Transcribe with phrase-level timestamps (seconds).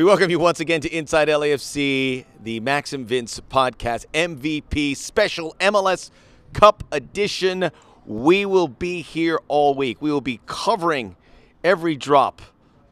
[0.00, 6.10] We welcome you once again to Inside LAFC, the Maxim Vince podcast MVP special MLS
[6.54, 7.70] Cup edition.
[8.06, 10.00] We will be here all week.
[10.00, 11.16] We will be covering
[11.62, 12.40] every drop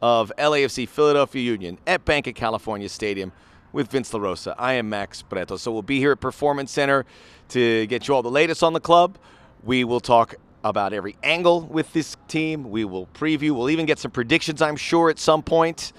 [0.02, 3.32] of LAFC Philadelphia Union at Bank of California Stadium
[3.72, 4.54] with Vince LaRosa.
[4.58, 5.60] I am Max Bretos.
[5.60, 7.06] So we'll be here at Performance Center
[7.48, 9.16] to get you all the latest on the club.
[9.64, 12.68] We will talk about every angle with this team.
[12.68, 13.52] We will preview.
[13.52, 15.94] We'll even get some predictions, I'm sure, at some point.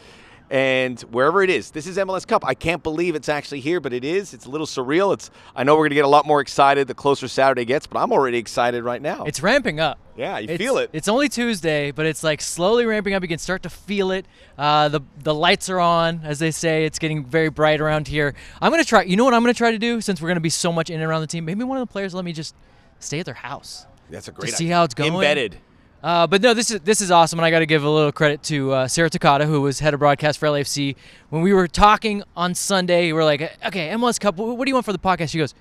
[0.52, 2.44] And wherever it is, this is MLS Cup.
[2.44, 4.34] I can't believe it's actually here, but it is.
[4.34, 5.14] It's a little surreal.
[5.14, 5.30] It's.
[5.56, 8.00] I know we're going to get a lot more excited the closer Saturday gets, but
[8.00, 9.26] I'm already excited right now.
[9.26, 10.00] It's ramping up.
[10.18, 10.90] yeah, you It's- feel it.
[10.92, 13.22] It's only Tuesday, but it's like slowly ramping up.
[13.22, 14.26] You can start to feel it.
[14.58, 16.86] Uh, the the lights are on, as they say.
[16.86, 18.34] It's getting very bright around here.
[18.60, 19.04] I'm gonna try.
[19.04, 20.96] You know what I'm gonna try to do since we're gonna be so much in
[21.00, 21.46] and around the team.
[21.46, 22.56] Maybe one of the players let me just
[23.00, 23.86] stay at their house.
[24.10, 24.52] That's a great.
[24.54, 24.76] see idea.
[24.78, 25.14] how it's going.
[25.14, 25.58] Embedded.
[26.02, 28.12] Uh, but no, this is this is awesome, and I got to give a little
[28.14, 30.96] credit to uh, Sarah Takata, who was head of broadcast for LAFC.
[31.30, 34.38] When we were talking on Sunday, we were like, "Okay, MLS Cup.
[34.38, 35.54] What do you want for the podcast?" She goes,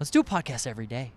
[0.00, 1.12] "Let's do a podcast every day."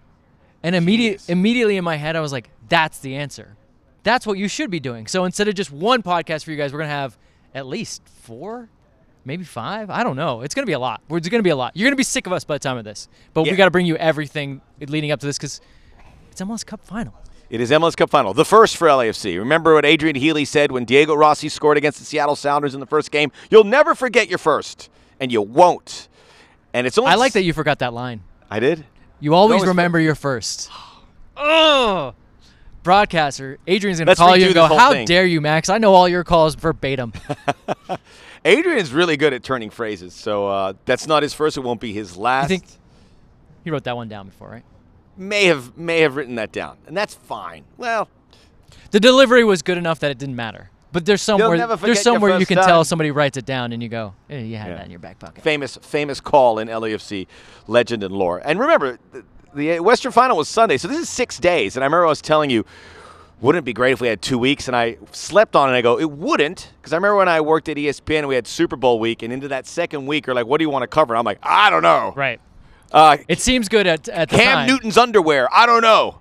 [0.61, 1.29] And immediate, Jeez.
[1.29, 3.55] immediately in my head, I was like, "That's the answer.
[4.03, 6.73] That's what you should be doing." So instead of just one podcast for you guys,
[6.73, 7.17] we're gonna have
[7.55, 8.67] at least four,
[9.23, 9.89] maybe five.
[9.89, 10.41] I don't know.
[10.41, 11.01] It's gonna be a lot.
[11.09, 11.71] It's gonna be a lot.
[11.77, 13.51] You're gonna be sick of us by the time of this, but Yeah.
[13.53, 15.61] we got to bring you everything leading up to this because
[16.29, 17.13] it's MLS Cup final.
[17.49, 19.37] It is MLS Cup final, the first for LAFC.
[19.39, 22.85] Remember what Adrian Healey said when Diego Rossi scored against the Seattle Sounders in the
[22.85, 23.31] first game?
[23.49, 26.09] You'll never forget your first, and you won't.
[26.73, 27.09] And it's only.
[27.11, 28.21] I like that you forgot that line.
[28.51, 28.85] I did.
[29.19, 30.69] You always always remember your first.
[31.41, 32.15] Oh,
[32.83, 35.69] broadcaster Adrian's gonna Let's call you and go, "How thing." dare you, Max?
[35.69, 37.13] I know all your calls verbatim."
[38.43, 41.55] Adrian's really good at turning phrases, so uh, that's not his first.
[41.55, 42.43] It won't be his last.
[42.43, 42.65] I think
[43.63, 44.65] he wrote that one down before, right?
[45.19, 47.63] May have may have written that down, and that's fine.
[47.77, 48.07] Well,
[48.91, 50.69] The delivery was good enough that it didn't matter.
[50.91, 52.65] But there's somewhere there's somewhere you can time.
[52.65, 54.75] tell somebody writes it down and you go, eh, "You had Yeah.
[54.77, 57.27] that in your back pocket." famous famous call in LAFC
[57.67, 58.41] legend and lore.
[58.43, 61.75] And remember, the, the Western Final was Sunday, so this is six days.
[61.75, 62.65] And I remember I was telling you,
[63.39, 64.67] wouldn't it be great if we had two weeks?
[64.67, 65.73] And I slept on it.
[65.73, 68.47] and I go, it wouldn't, because I remember when I worked at ESPN, we had
[68.47, 70.87] Super Bowl week, and into that second week, you're like, what do you want to
[70.87, 71.15] cover?
[71.15, 72.13] I'm like, I don't know.
[72.15, 72.41] Right.
[72.91, 74.67] Uh, It seems good at at the Cam time.
[74.67, 75.47] Newton's underwear.
[75.53, 76.19] I don't know.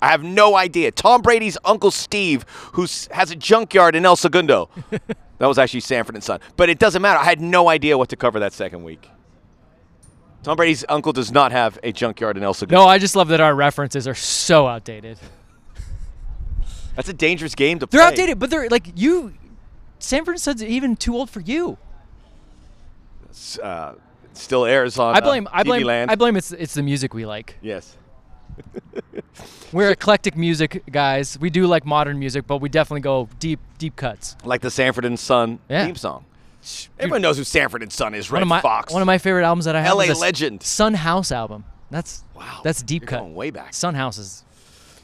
[0.00, 0.90] I have no idea.
[0.90, 4.68] Tom Brady's uncle Steve, who has a junkyard in El Segundo.
[4.90, 6.38] that was actually Sanford and Son.
[6.56, 7.18] But it doesn't matter.
[7.18, 9.08] I had no idea what to cover that second week.
[10.42, 12.82] Tom Brady's uncle does not have a junkyard in El Segundo.
[12.84, 15.18] No, I just love that our references are so outdated.
[16.94, 17.98] That's a dangerous game to play.
[17.98, 19.32] They're outdated, but they're like you.
[19.98, 21.78] Sanford and Son's even too old for you.
[23.62, 23.94] Uh,
[24.36, 25.46] still airs on I blame.
[25.46, 25.86] uh, I blame.
[25.86, 26.10] Land.
[26.10, 26.36] I blame.
[26.36, 27.56] It's it's the music we like.
[27.62, 27.96] yes.
[29.72, 31.38] We're eclectic music guys.
[31.38, 34.36] We do like modern music, but we definitely go deep, deep cuts.
[34.44, 35.84] Like the Sanford and Son Yeah.
[35.86, 36.24] theme song.
[36.98, 38.92] Everyone knows who Sanford and Son is, One Red of my Fox.
[38.92, 39.94] one of my favorite albums that I have.
[39.96, 40.62] LA legend.
[40.62, 41.64] Son House album.
[41.90, 42.60] That's Wow.
[42.64, 43.20] That's deep You're cut.
[43.20, 43.74] going way back.
[43.74, 44.44] Son House is.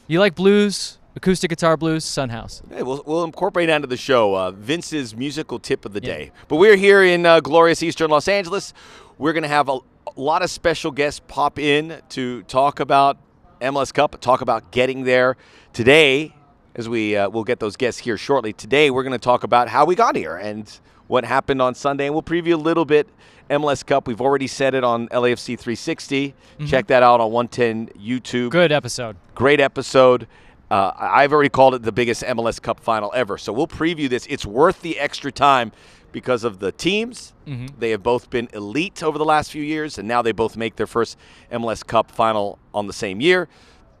[0.07, 2.61] You like blues, acoustic guitar blues, Son House.
[2.69, 4.35] Hey, we'll, we'll incorporate into the show.
[4.35, 6.13] Uh, Vince's musical tip of the Yeah.
[6.15, 6.31] day.
[6.49, 8.73] But we're here in uh, glorious Eastern Los Angeles.
[9.17, 13.17] We're going to have a, a lot of special guests pop in to talk about
[13.61, 15.37] MLS Cup, talk about getting there.
[15.71, 16.35] Today,
[16.75, 18.53] as we uh, we'll get those guests here shortly.
[18.53, 20.67] Today, we're going to talk about how we got here and
[21.07, 23.07] what happened on Sunday, and we'll preview a little bit
[23.49, 24.07] MLS Cup.
[24.07, 26.33] We've already said it on LAFC 360.
[26.65, 28.49] Check that out on 110 YouTube.
[28.49, 29.15] Good episode.
[29.35, 30.27] Great episode.
[30.71, 33.37] Uh, I've already called it the biggest MLS Cup final ever.
[33.37, 34.25] So we'll preview this.
[34.27, 35.71] It's worth the extra time
[36.13, 37.33] because of the teams.
[37.45, 37.79] Mm-hmm.
[37.79, 40.77] They have both been elite over the last few years, and now they both make
[40.77, 41.17] their first
[41.51, 43.49] MLS Cup final on the same year.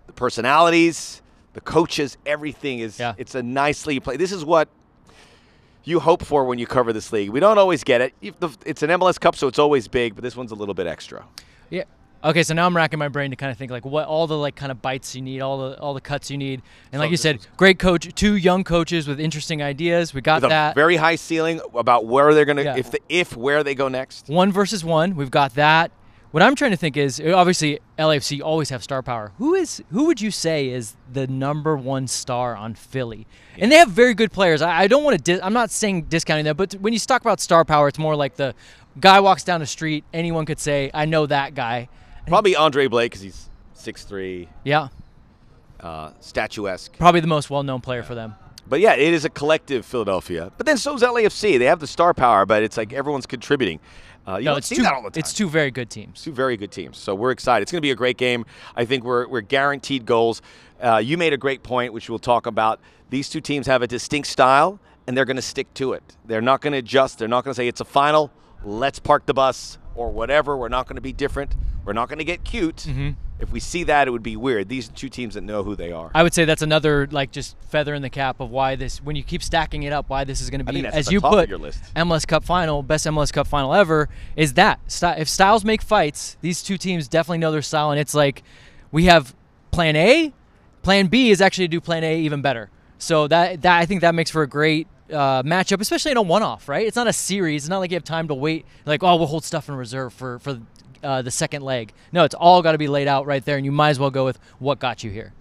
[0.07, 1.21] The personalities,
[1.51, 2.97] the coaches, everything is.
[2.97, 3.15] Yeah.
[3.17, 4.19] It's a nicely played.
[4.19, 4.69] This is what
[5.83, 7.29] you hope for when you cover this league.
[7.29, 8.13] We don't always get it.
[8.21, 11.25] It's an MLS Cup, so it's always big, but this one's a little bit extra.
[11.69, 11.83] Yeah.
[12.23, 14.37] Okay, so now I'm racking my brain to kind of think like what all the
[14.37, 16.61] like kind of bites you need, all the all the cuts you need,
[16.93, 20.13] and like you said, great coach, two young coaches with interesting ideas.
[20.13, 20.75] We got With a that.
[20.75, 22.77] very high ceiling about where they're going to, Yeah.
[22.77, 24.29] if the, if where they go next.
[24.29, 25.15] one versus one.
[25.17, 25.91] We've got that.
[26.31, 29.33] What I'm trying to think is uh, obviously LAFC always have star power.
[29.37, 33.27] Who is who would you say is the number one star on Philly?
[33.57, 34.61] And they have very good players.
[34.61, 35.21] I, I don't want to.
[35.23, 38.15] Dis- I'm not saying discounting that, but when you talk about star power, it's more
[38.15, 38.55] like the
[38.99, 40.05] guy walks down the street.
[40.13, 41.89] Anyone could say, "I know that guy."
[42.27, 44.47] Probably Andre Blake because he's six three.
[44.63, 44.87] Yeah,
[45.79, 46.97] uh, statuesque.
[46.97, 48.35] probably the most well-known player for them.
[48.65, 50.51] But yeah, it is a collective Philadelphia.
[50.57, 51.59] But then so's LAFC.
[51.59, 53.81] They have the star power, but it's like everyone's contributing.
[54.25, 54.83] Uh, you No, it's see two.
[54.83, 55.19] that all the time.
[55.19, 56.21] It's two very good teams.
[56.23, 56.97] two very good teams.
[56.97, 57.63] So we're excited.
[57.63, 58.45] It's going to be a great game.
[58.73, 60.41] I think we're, we're guaranteed goals.
[60.81, 62.79] Uh, you made a great point, which we'll talk about.
[63.09, 66.15] These two teams have a distinct style, and they're going to stick to it.
[66.25, 67.19] They're not going to adjust.
[67.19, 68.31] They're not going to say it's a final.
[68.63, 70.55] Let's park the bus or whatever.
[70.55, 71.53] We're not going to be different.
[71.85, 72.77] We're not going to get cute.
[72.77, 73.11] Mm-hmm.
[73.39, 74.69] If we see that, it would be weird.
[74.69, 76.11] These are two teams that know who they are.
[76.15, 79.15] I would say that's another like just feather in the cap of why this when
[79.17, 81.57] you keep stacking it up, why this is going to be as you put your
[81.57, 81.83] list.
[81.95, 84.07] MLS Cup final, best MLS Cup final ever.
[84.37, 84.79] Is that
[85.17, 88.43] if styles make fights, these two teams definitely know their style, and it's like
[88.91, 89.35] we have
[89.71, 90.31] Plan A,
[90.83, 92.69] Plan B is actually to do Plan A even better.
[92.97, 96.21] So that that I think that makes for a great uh, matchup, especially in a
[96.21, 96.85] one-off, right?
[96.85, 97.63] It's not a series.
[97.63, 98.65] It's not like you have time to wait.
[98.85, 100.61] Like, oh, we'll hold stuff in reserve for for
[101.03, 101.93] uh, the second leg.
[102.11, 104.11] No, it's all got to be laid out right there, and you might as well
[104.11, 105.33] go with what got you here.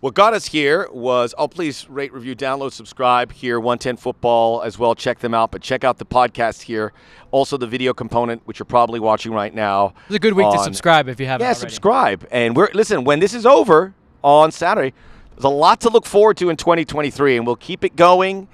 [0.00, 4.78] What got us here was, oh, please rate, review, download, subscribe here, 110 Football as
[4.78, 4.94] well.
[4.94, 6.92] Check them out, but check out the podcast here.
[7.30, 9.94] Also, the video component, which you're probably watching right now.
[10.06, 11.60] It's a good week to subscribe if you haven't Yeah, already.
[11.60, 12.26] subscribe.
[12.30, 13.04] And we're listen.
[13.04, 14.92] When this is over on Saturday,
[15.34, 18.48] there's a lot to look forward to in 2023, and we'll keep it going.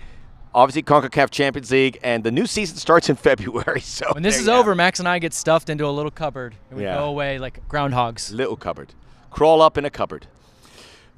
[0.54, 3.80] Obviously, Concacaf Champions League, and the new season starts in February.
[3.80, 4.74] So When this is over.
[4.74, 6.96] Max and I get stuffed into a little cupboard and we Yeah.
[6.98, 8.32] go away like groundhogs.
[8.32, 8.92] little cupboard,
[9.30, 10.26] crawl up in a cupboard.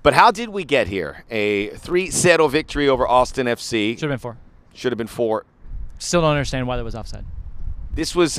[0.05, 1.25] But how did we get here?
[1.31, 3.95] A 3-0 victory over Austin FC.
[3.99, 4.37] Should have been four.
[4.75, 5.47] Should have been four.
[5.99, 7.25] Still don't understand why that was offside.
[7.95, 8.39] This was.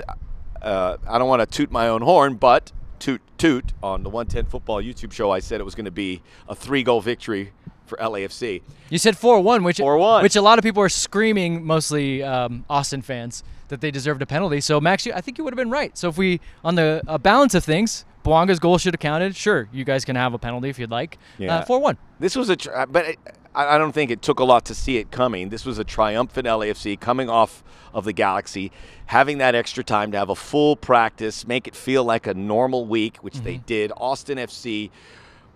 [0.61, 4.45] Uh, I don't want to toot my own horn, but toot toot on the 110
[4.49, 5.31] Football YouTube show.
[5.31, 7.51] I said it was going to be a three-goal victory
[7.85, 8.61] for LAFC.
[8.89, 10.23] You said four one, which 4-1.
[10.23, 14.25] which a lot of people are screaming, mostly um, Austin fans, that they deserved a
[14.25, 14.61] penalty.
[14.61, 15.97] So Max, you, I think you would have been right.
[15.97, 19.35] So if we on the uh, balance of things, Bouanga's goal should have counted.
[19.35, 21.17] Sure, you guys can have a penalty if you'd like.
[21.37, 21.63] Yeah.
[21.63, 21.97] Four one.
[22.19, 23.19] This was a, tri- but it,
[23.53, 25.49] I I don't think it took a lot to see it coming.
[25.49, 28.71] This was a triumphant LAFC coming off of the Galaxy,
[29.05, 32.85] having that extra time to have a full practice, make it feel like a normal
[32.85, 33.91] week, which they did.
[33.95, 34.89] Austin FC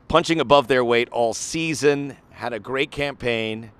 [0.09, 3.71] punching above their weight all season, had a great campaign,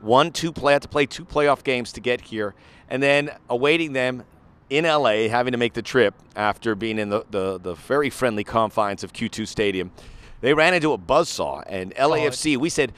[0.00, 2.54] won two play had to play two playoff games to get here,
[2.88, 4.24] and then awaiting them
[4.70, 8.42] in LA, having to make the trip after being in the, the, the very friendly
[8.42, 9.92] confines of Q2 Stadium.
[10.40, 12.92] They ran into a buzzsaw, and LAFC, we said,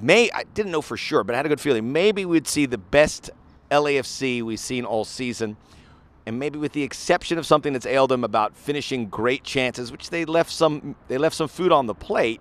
[0.00, 2.66] may I didn't know for sure, but I had a good feeling maybe we'd see
[2.66, 3.30] the best
[3.70, 5.56] LAFC we've seen all season.
[6.26, 10.10] And maybe with the exception of something that's ailed them about finishing great chances, which
[10.10, 12.40] they left some they left some food on the plate,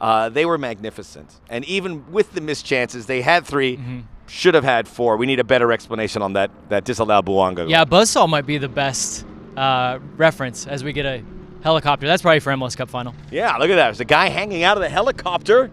[0.00, 1.40] uh, they were magnificent.
[1.50, 4.00] And even with the missed chances, they had 3 Mm-hmm.
[4.26, 5.16] should have had four.
[5.16, 7.68] We need a better explanation on that that disallowed Bouanga.
[7.68, 9.26] Yeah, buzzsaw might be the best
[9.56, 11.22] uh, reference as we get a
[11.62, 12.06] helicopter.
[12.06, 13.12] That's probably for MLS Cup final.
[13.30, 13.86] Yeah, look at that.
[13.86, 15.70] There's a guy hanging out of the helicopter.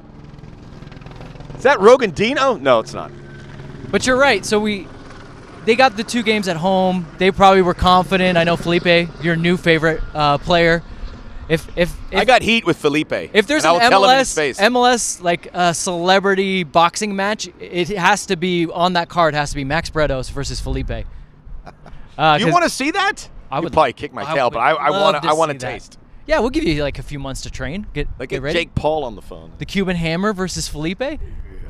[1.56, 2.56] Is that Rogan Dino?
[2.56, 3.12] No, it's not.
[3.90, 4.46] But you're right.
[4.46, 4.88] So we,
[5.68, 7.06] they got the two games at home.
[7.18, 8.38] They probably were confident.
[8.38, 10.82] I know Felipe, your new favorite uh, player.
[11.50, 13.12] If if, if I got heat with Felipe.
[13.12, 14.60] if there's an I will tell him in his MLS.
[14.60, 19.34] MLS like a celebrity boxing match, it has to be on that card.
[19.34, 21.06] Has to be Max Bretos versus Felipe.
[22.18, 23.30] Uh, you want to see that?
[23.52, 25.58] I You'd probably kick my I tail, but I, I want to I want to
[25.58, 25.72] that.
[25.74, 26.00] taste.
[26.26, 27.88] Yeah, we'll give you like a few months to train.
[27.94, 28.60] Get Like get get ready.
[28.60, 29.52] Jake Paul on the phone.
[29.58, 31.02] the Cuban Hammer versus Felipe.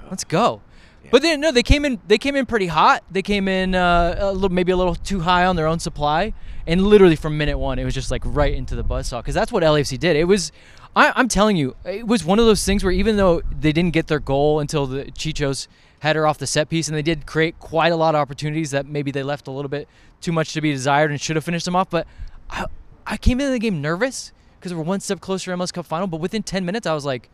[0.10, 0.62] Let's go.
[1.10, 2.00] But then no, they came in.
[2.08, 3.04] They came in pretty hot.
[3.10, 6.34] They came in uh, a little, maybe a little too high on their own supply,
[6.66, 9.52] and literally from minute one, it was just like right into the buzzsaw because that's
[9.52, 10.16] what LAFC did.
[10.16, 10.52] It was,
[10.96, 13.94] I, I'm telling you, it was one of those things where even though they didn't
[13.94, 15.68] get their goal until the Chichos
[16.00, 18.86] header off the set piece, and they did create quite a lot of opportunities that
[18.86, 19.88] maybe they left a little bit
[20.22, 21.90] too much to be desired and should have finished them off.
[21.90, 22.06] But
[22.50, 22.66] I,
[23.06, 26.08] I came into the game nervous because we're one step closer to MLS Cup final.
[26.08, 27.30] But within 10 minutes, I was like,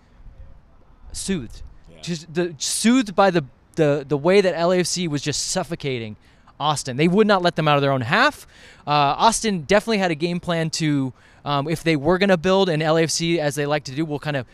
[1.12, 1.64] soothed.
[2.02, 6.16] Just the soothed by the, the the way that LAFC was just suffocating
[6.60, 6.98] Austin.
[6.98, 8.48] They would not let them out of their own half.
[8.86, 11.14] Uh, Austin definitely had a game plan to,
[11.46, 14.20] um, if they were going to build, and LAFC, as they like to do, will
[14.20, 14.46] kind of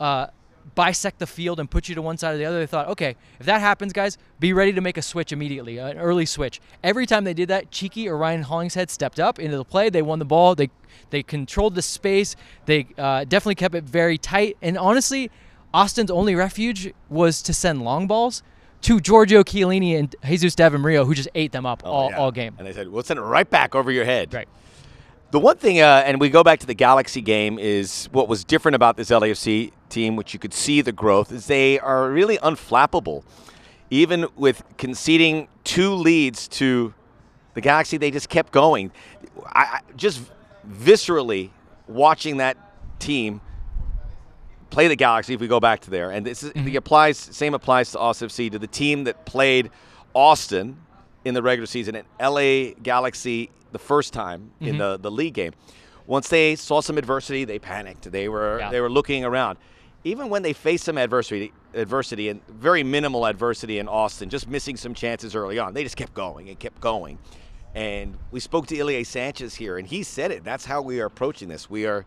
[0.00, 0.26] uh,
[0.74, 2.58] bisect the field and put you to one side or the other.
[2.58, 5.98] They thought, okay, if that happens, guys, be ready to make a switch immediately, an
[5.98, 6.60] early switch.
[6.82, 9.90] Every time they did that, Cheeky or Ryan Hollingshead stepped up into the play.
[9.90, 10.54] They won the ball.
[10.54, 10.70] They
[11.10, 12.34] they controlled the space.
[12.66, 14.56] They uh, definitely kept it very tight.
[14.62, 15.30] And honestly,
[15.72, 18.42] Austin's only refuge was to send long balls
[18.84, 22.16] to Giorgio Chiellini and Jesus Rio, who just ate them up all, Oh, Yeah.
[22.18, 22.54] all game.
[22.58, 24.48] And they said, "We'll send it right back over your head." Right.
[25.30, 28.44] The one thing, uh, and we go back to the Galaxy game, is what was
[28.44, 32.38] different about this LAFC team, which you could see the growth, is they are really
[32.38, 33.24] unflappable.
[33.90, 36.94] Even with conceding two leads to
[37.54, 38.92] the Galaxy, they just kept going.
[39.46, 40.20] I, I just
[40.68, 41.50] viscerally
[41.88, 42.56] watching that
[42.98, 43.40] team
[44.74, 45.34] play the Galaxy.
[45.34, 46.76] If we go back to there, and this is the mm-hmm.
[46.76, 49.70] applies same applies to Austin FC to the team that played
[50.14, 50.76] Austin
[51.24, 54.78] in the regular season and LA Galaxy the first time in mm-hmm.
[54.78, 55.52] the, the league game.
[56.06, 58.10] Once they saw some adversity, they panicked.
[58.10, 58.70] They were Yeah.
[58.70, 59.58] they were looking around.
[60.06, 64.76] even when they faced some adversity, adversity and very minimal adversity in Austin, just missing
[64.76, 67.18] some chances early on, they just kept going and kept going.
[67.74, 70.44] And we spoke to Ilie Sanchez here, and he said it.
[70.44, 71.70] That's how we are approaching this.
[71.70, 72.04] We are,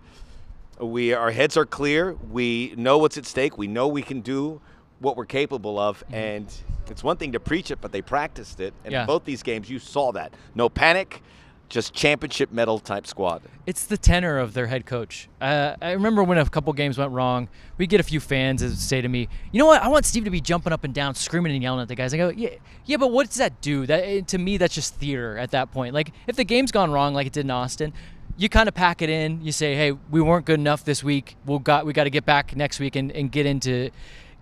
[0.79, 2.13] we our heads are clear.
[2.31, 3.57] We know what's at stake.
[3.57, 4.61] We know we can do
[4.99, 6.15] what we're capable of, Mm-hmm.
[6.15, 6.53] and
[6.89, 8.73] it's one thing to preach it, but they practiced it.
[8.83, 9.01] And Yeah.
[9.01, 10.33] in both these games, you saw that.
[10.55, 11.21] No panic,
[11.69, 13.41] just championship medal type squad.
[13.65, 15.27] It's the tenor of their head coach.
[15.41, 18.73] Uh, I remember when a couple games went wrong, we get a few fans that
[18.77, 19.83] say to me, "You know what?
[19.83, 22.13] I want Steve to be jumping up and down, screaming and yelling at the guys."
[22.13, 22.51] I go, "Yeah,
[22.85, 23.85] yeah, but what does that do?
[23.85, 25.93] That eh, to me, that's just theater at that point.
[25.93, 27.91] Like if the game's gone wrong, like it did in Austin."
[28.37, 29.41] You kind of pack it in.
[29.41, 31.35] You say, "Hey, we weren't good enough this week.
[31.45, 33.89] We'll got we got to get back next week and, and get into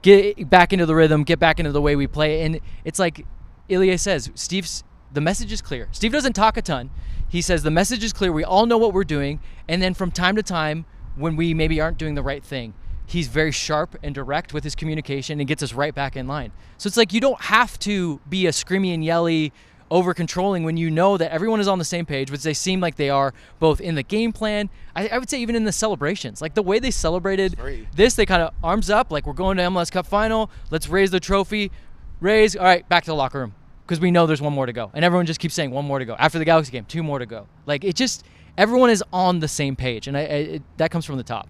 [0.01, 3.25] get back into the rhythm, get back into the way we play." And it's like
[3.69, 5.87] Ilie says, Steve's the message is clear.
[5.91, 6.89] Steve doesn't talk a ton.
[7.27, 8.31] He says the message is clear.
[8.31, 10.85] We all know what we're doing, and then from time to time,
[11.15, 12.73] when we maybe aren't doing the right thing,
[13.05, 16.51] he's very sharp and direct with his communication and gets us right back in line.
[16.77, 19.53] So it's like you don't have to be a screamy and yelly,
[19.91, 22.79] over controlling when you know that everyone is on the same page, which they seem
[22.79, 24.69] like they are both in the game plan.
[24.95, 27.55] I, I would say even in the celebrations, like the way they celebrated
[27.95, 30.49] this, they kind of arms up, like we're going to MLS Cup final.
[30.71, 31.71] Let's raise the trophy.
[32.19, 32.55] Raise.
[32.55, 33.53] All right, back to the locker room
[33.85, 35.99] because we know there's one more to go, and everyone just keeps saying one more
[35.99, 36.15] to go.
[36.17, 37.47] After the Galaxy game, two more to go.
[37.65, 38.25] Like it just
[38.57, 41.47] everyone is on the same page, and I, I it, that comes from the top.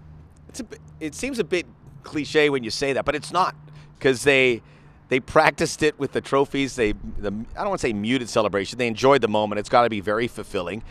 [0.49, 0.65] It's a,
[0.99, 1.65] it seems a bit
[2.03, 3.55] cliche when you say that, but it's not
[3.97, 4.61] because they
[5.09, 6.75] they practiced it with the trophies.
[6.75, 8.77] They the I don't want to say muted celebration.
[8.77, 9.59] They enjoyed the moment.
[9.59, 10.83] It's got to be very fulfilling.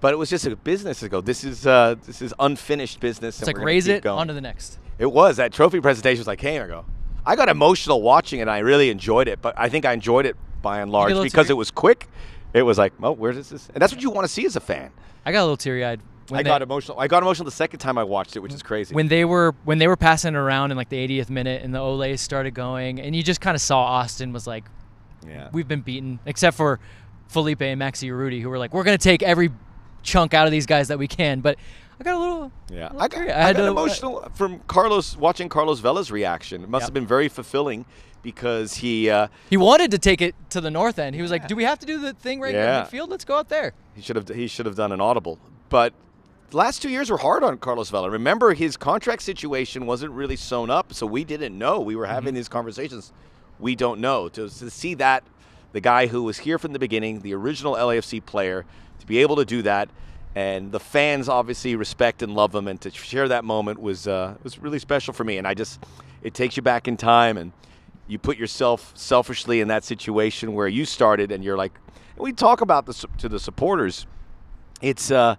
[0.00, 1.20] But it was just a business to go.
[1.22, 3.38] This is uh, this is unfinished business.
[3.38, 4.78] It's like raise it onto the next.
[4.98, 6.84] It was that trophy presentation was like, hey, I go.
[7.26, 8.42] I got emotional watching it.
[8.42, 11.46] and I really enjoyed it, but I think I enjoyed it by and large because
[11.46, 12.06] teary- it was quick.
[12.52, 13.68] It was like, oh, where is this?
[13.72, 14.90] And that's what you want to see as a fan.
[15.24, 16.00] I got a little teary eyed.
[16.32, 16.98] I got emotional.
[16.98, 18.94] I got emotional the second time I watched it, which is crazy.
[18.94, 21.74] when they were when they were passing it around in like the 80th minute and
[21.74, 24.64] the Olays started going and you just kind of saw Austin was like
[25.26, 25.48] yeah.
[25.52, 26.80] we've been beaten except for
[27.28, 29.50] Felipe and Maxi Urruti who were like we're going to take every
[30.02, 31.58] chunk out of these guys that we can but
[31.98, 33.20] I got a little Yeah, a little I got.
[33.28, 36.62] I had got to- emotional from Carlos watching Carlos Vela's reaction.
[36.62, 36.88] It must Yep.
[36.88, 37.84] have been very fulfilling
[38.22, 41.14] because he uh, He wanted to take it to the north end.
[41.14, 42.86] He was like, "Do we have to do the thing right Yeah.
[42.88, 43.10] here in midfield?
[43.10, 45.38] Let's go out there." he should have he should have done an audible.
[45.68, 45.92] But
[46.54, 48.10] last two years were hard on Carlos Vela.
[48.10, 51.80] Remember, his contract situation wasn't really sewn up, so we didn't know.
[51.80, 53.12] We were having these conversations.
[53.58, 55.24] We don't know to, to see that
[55.72, 58.64] the guy who was here from the beginning, the original LAFC player,
[59.00, 59.88] to be able to do that.
[60.36, 64.34] And the fans obviously respect and love him, and to share that moment was uh,
[64.42, 65.38] was really special for me.
[65.38, 65.84] And I just,
[66.22, 67.52] it takes you back in time, and
[68.08, 71.78] you put yourself selfishly in that situation where you started, and you're like,
[72.16, 74.06] we talk about this to the supporters.
[74.82, 75.36] It's uh,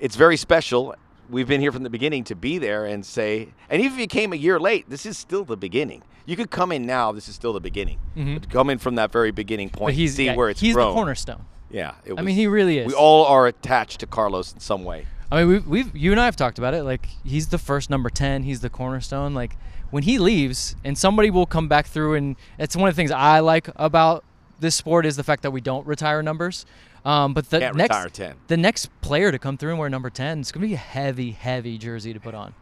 [0.00, 0.94] it's very special.
[1.28, 4.06] We've been here from the beginning to be there and say, and even if you
[4.08, 6.02] came a year late, this is still the beginning.
[6.26, 7.12] You could come in now.
[7.12, 7.98] This is still the beginning.
[8.16, 8.34] Mm-hmm.
[8.34, 10.60] But to come in from that very beginning point, But he's see yeah, where it's
[10.60, 10.88] he's grown.
[10.88, 11.44] the cornerstone.
[11.70, 12.88] Yeah, it I mean, he really is.
[12.88, 15.06] We all are attached to Carlos in some way.
[15.30, 16.82] I mean, we've, we've you and I have talked about it.
[16.82, 18.42] Like he's the first number ten.
[18.42, 19.34] He's the cornerstone.
[19.34, 19.56] Like
[19.90, 23.12] when he leaves, and somebody will come back through, and it's one of the things
[23.12, 24.24] I like about
[24.60, 26.66] this sport is the fact that we don't retire numbers.
[27.04, 28.34] Um, but the Can't next retire 10.
[28.48, 31.30] the next player to come through and wear number ten is gonna be a heavy,
[31.32, 32.52] heavy jersey to put on.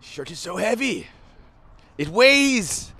[0.00, 1.06] Shirt is so heavy.
[1.96, 2.92] It weighs,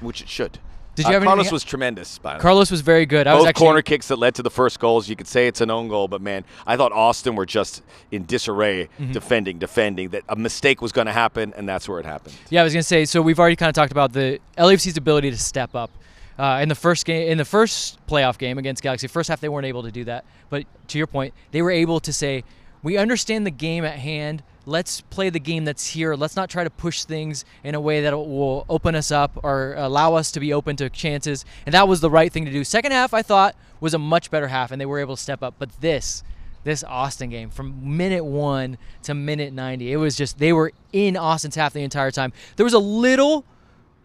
[0.00, 0.58] which it should.
[0.94, 2.16] Did you Uh, have Carlos anything- was tremendous.
[2.18, 2.42] By the way.
[2.42, 3.26] Carlos was very good.
[3.26, 5.08] I was Both actually corner kicks that led to the first goals.
[5.10, 7.82] You could say it's an own goal, but man, I thought Austin were just
[8.12, 9.12] in disarray, Mm-hmm.
[9.12, 10.08] defending, defending.
[10.10, 12.34] That a mistake was going to happen, and that's where it happened.
[12.50, 13.04] Yeah, I was gonna say.
[13.04, 15.90] So we've already kind of talked about the LFC's ability to step up.
[16.38, 19.48] Uh, in the first game, in the first playoff game against Galaxy, first half they
[19.48, 20.24] weren't able to do that.
[20.50, 22.44] But to your point, they were able to say,
[22.82, 24.42] "We understand the game at hand.
[24.66, 26.14] Let's play the game that's here.
[26.14, 29.74] Let's not try to push things in a way that will open us up or
[29.78, 32.64] allow us to be open to chances." And that was the right thing to do.
[32.64, 35.42] Second half, I thought was a much better half, and they were able to step
[35.42, 35.54] up.
[35.58, 36.22] But this,
[36.64, 39.92] this Austin game from minute one to minute 90.
[39.92, 42.32] It was just, they were in Austin's half the entire time.
[42.56, 43.44] There was a little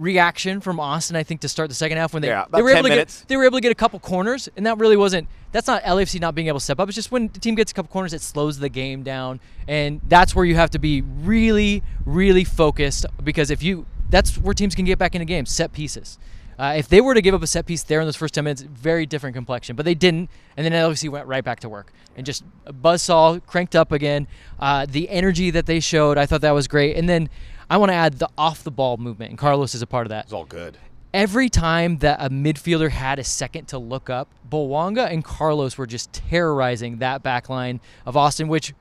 [0.02, 2.72] reaction from Austin, I think, to start the second half when they, Yeah, they were
[2.72, 4.98] able 10 to get they were able to get a couple corners, and that really
[4.98, 6.90] wasn't that's not LAFC not being able to step up.
[6.90, 10.02] It's just when the team gets a couple corners, it slows the game down, and
[10.08, 14.76] that's where you have to be really, really focused because if you that's where teams
[14.76, 16.18] can get back into games, set pieces.
[16.60, 18.44] Uh, if they were to give up a set piece there in those first 10
[18.44, 19.76] minutes, very different complexion.
[19.76, 23.76] But they didn't, and then LFC went right back to work and just buzzsaw cranked
[23.76, 24.28] up again.
[24.60, 26.98] Uh, the energy that they showed, I thought that was great.
[26.98, 27.30] And then
[27.72, 30.10] I want to add the off the ball movement, and Carlos is a part of
[30.10, 30.26] that.
[30.26, 30.78] It's all good.
[31.14, 35.88] Every time that a midfielder had a second to look up, Bouanga and Carlos were
[35.88, 38.74] just terrorizing that back line of Austin, which,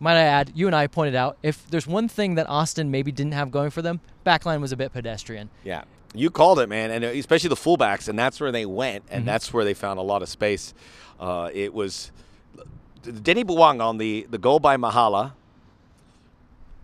[0.00, 3.12] might I add, you and I pointed out, if there's one thing that Austin maybe
[3.12, 5.48] didn't have going for them, backline was a bit pedestrian.
[5.64, 5.84] Yeah.
[6.14, 9.26] You called it, man, and especially the fullbacks, and that's where they went, and Mm-hmm.
[9.26, 10.74] that's where they found a lot of space.
[11.18, 12.10] Uh, it was
[13.22, 15.32] Denny Bouanga on the, the goal by Mahala.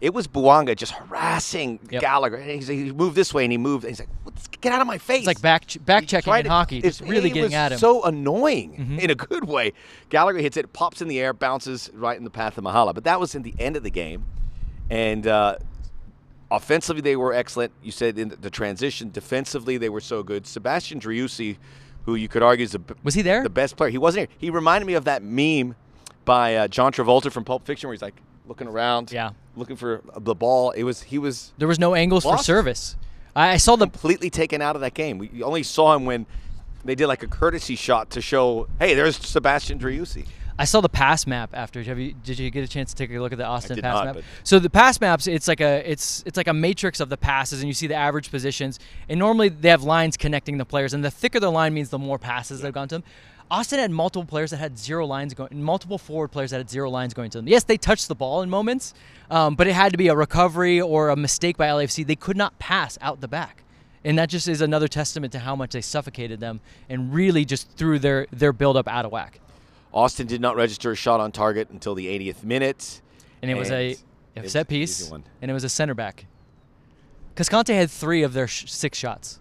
[0.00, 2.00] It was Bouanga just harassing Yep.
[2.00, 2.36] Gallagher.
[2.36, 3.84] And he's, he moved this way, and he moved.
[3.84, 6.44] And he's like, "Let's get out of my face!" It's like back back checking in
[6.44, 7.78] to- hockey, It's really it getting at him.
[7.78, 9.00] So annoying Mhm.
[9.00, 9.72] in a good way.
[10.08, 12.94] Gallagher hits it, pops in the air, bounces right in the path of Mahala.
[12.94, 14.24] But that was in the end of the game,
[14.88, 15.56] and uh,
[16.50, 17.72] offensively they were excellent.
[17.82, 20.46] You said in the transition, defensively they were so good.
[20.46, 21.56] Sebastian Driussi,
[22.04, 23.42] who you could argue is the, Was he there?
[23.42, 24.36] the best player, he wasn't here.
[24.38, 25.74] He reminded me of that meme
[26.24, 28.14] by uh, John Travolta from Pulp Fiction, where he's like
[28.46, 29.30] looking around, Yeah.
[29.58, 30.70] Looking for the ball.
[30.70, 32.96] It was he was There was no angles for service.
[33.34, 35.18] I, I saw the completely taken out of that game.
[35.18, 36.26] We only saw him when
[36.84, 40.26] they did like a courtesy shot to show, hey, there's Sebastian Driussi.
[40.60, 41.80] I saw the pass map after.
[41.84, 42.14] Have you?
[42.24, 44.24] Did you get a chance to take a look at the Austin pass not, map?
[44.42, 47.60] So the pass maps, it's like a it's it's like a matrix of the passes,
[47.60, 48.80] and you see the average positions.
[49.08, 51.98] And normally they have lines connecting the players, and the thicker the line means the
[51.98, 53.04] more passes they've gone to them.
[53.50, 56.90] Austin had multiple players that had zero lines going, multiple forward players that had zero
[56.90, 57.48] lines going to them.
[57.48, 58.92] Yes, they touched the ball in moments,
[59.30, 62.06] um, but it had to be a recovery or a mistake by LAFC.
[62.06, 63.62] They could not pass out the back.
[64.04, 67.70] And that just is another testament to how much they suffocated them and really just
[67.72, 69.40] threw their, their build-up out of whack.
[69.92, 73.00] Austin did not register a shot on target until the 80th minute.
[73.42, 73.96] and it was a, And
[74.36, 76.26] a it's set piece, and it was a center back.
[77.34, 79.40] Cascante had three of their sh- six shots,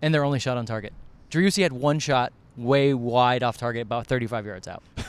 [0.00, 0.92] and their only shot on target.
[1.30, 4.82] Driussi had one shot way wide off target, about 35 yards out.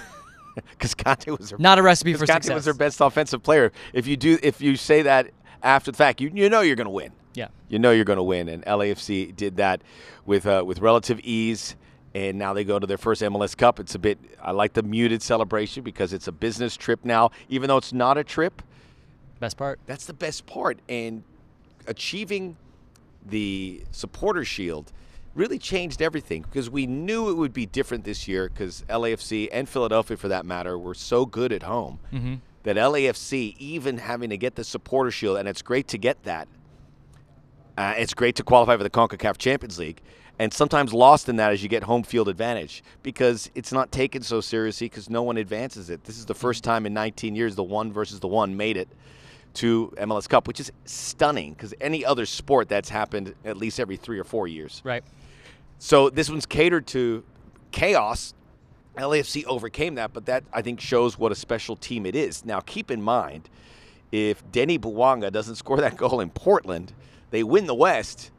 [0.70, 2.56] Because Conte was their, Not a recipe for Conte success.
[2.56, 3.74] was their best offensive player.
[3.92, 6.86] If you do, if you say that after the fact, you you know you're going
[6.86, 7.12] to win.
[7.34, 7.48] Yeah.
[7.68, 9.82] You know you're going to win, and LAFC did that
[10.25, 11.75] with uh, with relative ease.
[12.14, 13.82] And now they go to their first MLS Cup.
[13.82, 14.18] It's a bit.
[14.42, 18.17] I like the muted celebration because it's a business trip now, even though it's not
[18.17, 18.62] a trip.
[19.41, 19.82] Best part.
[19.86, 20.80] That's the best part.
[20.88, 21.24] And
[21.86, 22.56] achieving
[23.26, 24.93] the supporter shield
[25.36, 29.67] really changed everything because we knew it would be different this year because LAFC and
[29.69, 32.36] Philadelphia, for that matter, were so good at home Mm-hmm.
[32.63, 36.48] that LAFC, even having to get the supporter shield, and it's great to get that.
[37.78, 40.02] Uh, it's great to qualify for the CONCACAF Champions League.
[40.38, 44.21] And sometimes lost in that as you get home field advantage because it's not taken
[44.21, 46.04] so seriously because no one advances it.
[46.04, 48.89] This is the first time in 19 years the one versus the one made it
[49.56, 53.95] to MLS Cup, which is stunning because any other sport that's happened at least every
[53.95, 54.82] three or four years.
[54.84, 55.06] Right.
[55.80, 57.24] So this one's catered to
[57.72, 58.34] chaos.
[58.98, 62.46] LAFC overcame that, but that I think shows what a special team it is.
[62.46, 63.50] Now, keep in mind,
[64.12, 66.94] if Denny Bouanga doesn't score that goal in Portland,
[67.32, 68.32] they win the West.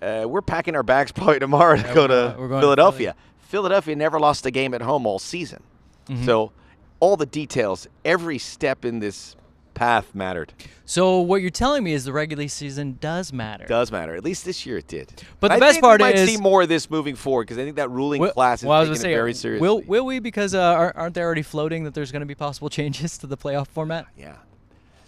[0.00, 3.14] Uh, we're packing our bags probably tomorrow to Yeah, go to going to Philadelphia.
[3.38, 5.62] Philadelphia never lost a game at home all season.
[6.08, 6.24] Mm-hmm.
[6.24, 6.50] So
[6.98, 9.36] all the details, every step in this
[9.74, 10.52] path mattered.
[10.84, 13.64] So what you're telling me is the regular season does matter.
[13.66, 14.14] Does matter.
[14.14, 15.12] At least this year it did.
[15.40, 17.44] But the I best think part we might is- see more of this moving forward
[17.44, 19.66] because I think that ruling Will- class is well, taking gonna it say, very seriously.
[19.66, 20.18] Will will we?
[20.18, 23.36] Because uh, aren't- they already floating that there's going to be possible changes to the
[23.36, 24.06] playoff format?
[24.16, 24.36] Yeah.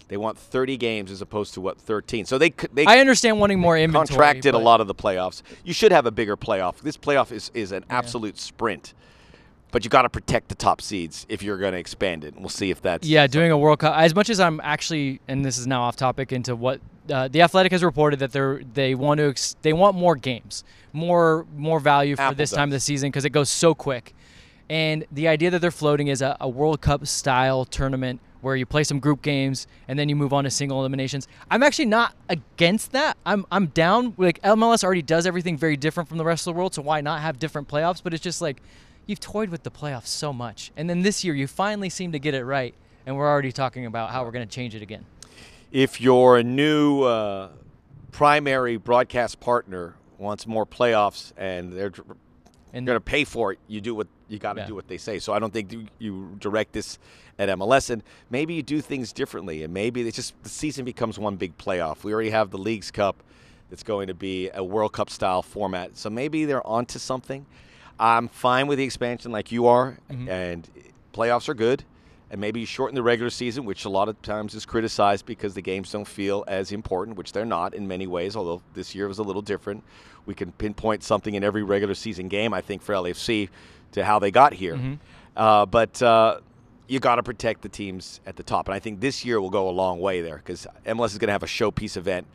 [0.07, 2.25] They want 30 games as opposed to what 13.
[2.25, 4.07] So they they I understand wanting more inventory.
[4.07, 5.41] contracted a lot of the playoffs.
[5.63, 6.77] You should have a bigger playoff.
[6.81, 8.93] This playoff is is an absolute sprint.
[9.75, 12.33] But you got to protect the top seeds if you're going to expand it.
[12.33, 13.93] And we'll see if that's Yeah, doing a World Cup.
[13.97, 16.79] As much as I'm actually, and this is now off topic into what
[17.11, 20.63] uh, the Athletic has reported that they're they want to ex- they want more games,
[20.93, 24.15] more more value for Apple this time of the season because it goes so quick.
[24.69, 28.65] And the idea that they're floating is a, a World Cup style tournament where you
[28.65, 31.27] play some group games and then you move on to single eliminations.
[31.51, 33.17] I'm actually not against that.
[33.25, 34.13] I'm I'm down.
[34.15, 37.01] Like MLS already does everything very different from the rest of the world, so why
[37.01, 38.01] not have different playoffs?
[38.01, 38.61] But it's just like
[39.07, 42.19] you've toyed with the playoffs so much, and then this year you finally seem to
[42.19, 42.73] get it right,
[43.05, 45.05] and we're already talking about how we're going to change it again.
[45.71, 47.49] if your new uh,
[48.11, 51.91] primary broadcast partner wants more playoffs and they're
[52.73, 54.67] And going to pay for it, you do what you got to Yeah.
[54.67, 55.19] do what they say.
[55.19, 56.97] So I don't think you, direct this
[57.37, 61.19] at MLS, and maybe you do things differently, and maybe it's just the season becomes
[61.19, 62.03] one big playoff.
[62.03, 63.15] We already have the League's Cup
[63.71, 67.45] It's going to be a World Cup style format, so maybe they're onto something.
[67.99, 69.97] I'm fine with the expansion, like you are,
[70.29, 70.69] and
[71.13, 71.83] playoffs are good.
[72.31, 75.53] And maybe you shorten the regular season, which a lot of times is criticized because
[75.53, 79.07] the games don't feel as important, which they're not in many ways, although this year
[79.07, 79.83] was a little different.
[80.25, 83.49] We can pinpoint something in every regular season game, I think, for LAFC
[83.91, 84.75] to how they got here.
[85.37, 86.39] Uh, but uh,
[86.87, 88.67] you got to protect the teams at the top.
[88.67, 91.27] And I think this year will go a long way there because MLS is going
[91.27, 92.25] to have a showpiece event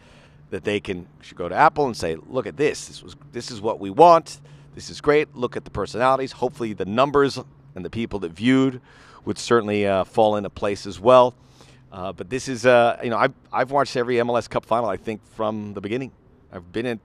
[0.51, 2.87] that they can should go to Apple and say, "Look at this.
[2.87, 4.41] This was this is what we want.
[4.81, 5.37] This is great.
[5.37, 6.33] Look at the personalities.
[6.33, 7.39] Hopefully, the numbers
[7.75, 8.81] and the people that viewed
[9.27, 11.35] would certainly uh, fall into place as well."
[11.93, 14.97] Uh, but this is, uh, you know, I've, I've watched every MLS Cup final, I
[14.97, 16.13] think, from the beginning.
[16.51, 16.99] I've been in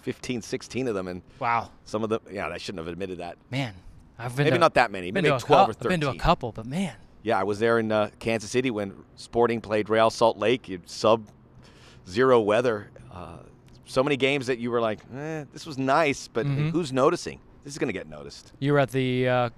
[0.00, 3.36] 15, 16 of them, and Wow, some of them, yeah, I shouldn't have admitted that.
[3.48, 3.74] man,
[4.18, 6.16] I've been Maybe to, not that many, maybe 12 cou- or I've been to a
[6.16, 10.10] couple, but man, Yeah, I was there in uh, Kansas City when Sporting played Real
[10.10, 10.80] Salt Lake.
[10.86, 11.28] Sub
[12.08, 12.90] zero weather.
[13.92, 16.70] So many games that you were like, eh, this was nice, but Mhm.
[16.70, 17.40] who's noticing?
[17.62, 18.50] This is going to get noticed.
[18.58, 19.50] you were at the uh,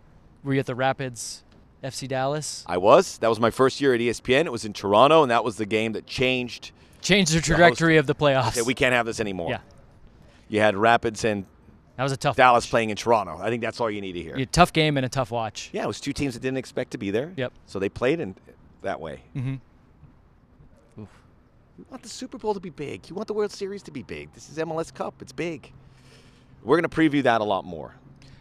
[0.43, 1.45] were you at the Rapids,
[1.85, 2.65] FC Dallas?
[2.67, 3.17] I was.
[3.19, 4.47] That was my first year at ESPN.
[4.47, 6.73] It was in Toronto, and that was the game that changed.
[7.01, 8.49] Changed the trajectory of the playoffs.
[8.49, 9.51] Okay, we can't have this anymore.
[9.51, 9.59] Yeah.
[10.49, 11.47] You had Rapids and
[11.97, 13.39] that was a tough Dallas playing in Toronto.
[13.41, 14.35] I think that's all you need to hear.
[14.35, 15.71] A tough game and a tough watch.
[15.73, 17.33] Yeah, it was two teams that didn't expect to be there.
[17.37, 17.53] Yep.
[17.67, 18.35] So they played in
[18.83, 19.21] that way.
[19.37, 19.55] Mm-hmm.
[21.79, 23.09] You want the Super Bowl to be big.
[23.09, 24.33] You want the World Series to be big.
[24.33, 25.15] This is MLS Cup.
[25.21, 25.73] It's big.
[26.63, 27.95] We're going to preview that a lot more.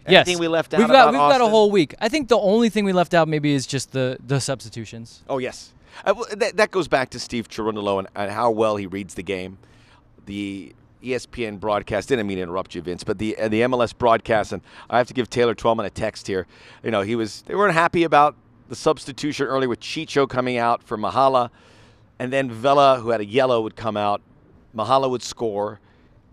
[0.07, 0.27] Yes.
[0.27, 1.95] Anything we left out We've got we've got a whole week.
[1.99, 5.23] I think the only thing we left out maybe is just the the substitutions.
[5.29, 5.73] Oh yes,
[6.05, 9.23] uh, that, that goes back to Steve Cherundolo and, and how well he reads the
[9.23, 9.59] game.
[10.25, 14.51] The ESPN broadcast didn't mean to interrupt you, Vince, but the uh, the MLS broadcast,
[14.51, 16.47] and I have to give Taylor Twellman a text here.
[16.83, 18.35] You know, he was they weren't happy about
[18.67, 21.49] the substitution early with Chicho coming out for Mahala,
[22.19, 24.21] and then Vela, who had a yellow, would come out.
[24.75, 25.79] Mahala would score.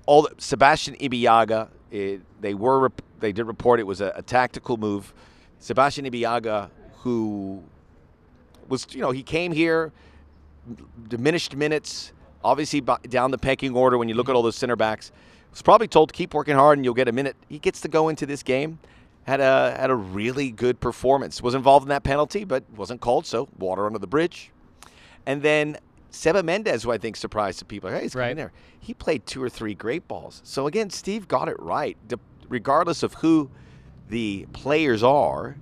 [0.07, 2.91] All the, Sebastian Ibeagha, it, they were
[3.21, 5.13] they did report it was a, a tactical move.
[5.59, 6.71] Sebastian Ibeagha,
[7.03, 7.63] who
[8.71, 9.93] was you know he came here
[11.09, 12.13] diminished minutes
[12.45, 15.11] obviously down the pecking order when you look at all those center backs
[15.51, 17.89] was probably told to keep working hard and you'll get a minute he gets to
[17.89, 18.79] go into this game
[19.27, 23.27] had a had a really good performance was involved in that penalty but wasn't called
[23.27, 24.51] so water under the bridge
[25.31, 25.77] and then
[26.11, 28.35] Seba Mendez, who I think surprised some people, hey, he's Right.
[28.37, 28.53] there.
[28.81, 30.41] He played two or three great balls.
[30.45, 31.97] So again, Steve got it right.
[32.09, 33.51] De- regardless of who
[34.09, 35.57] the players are,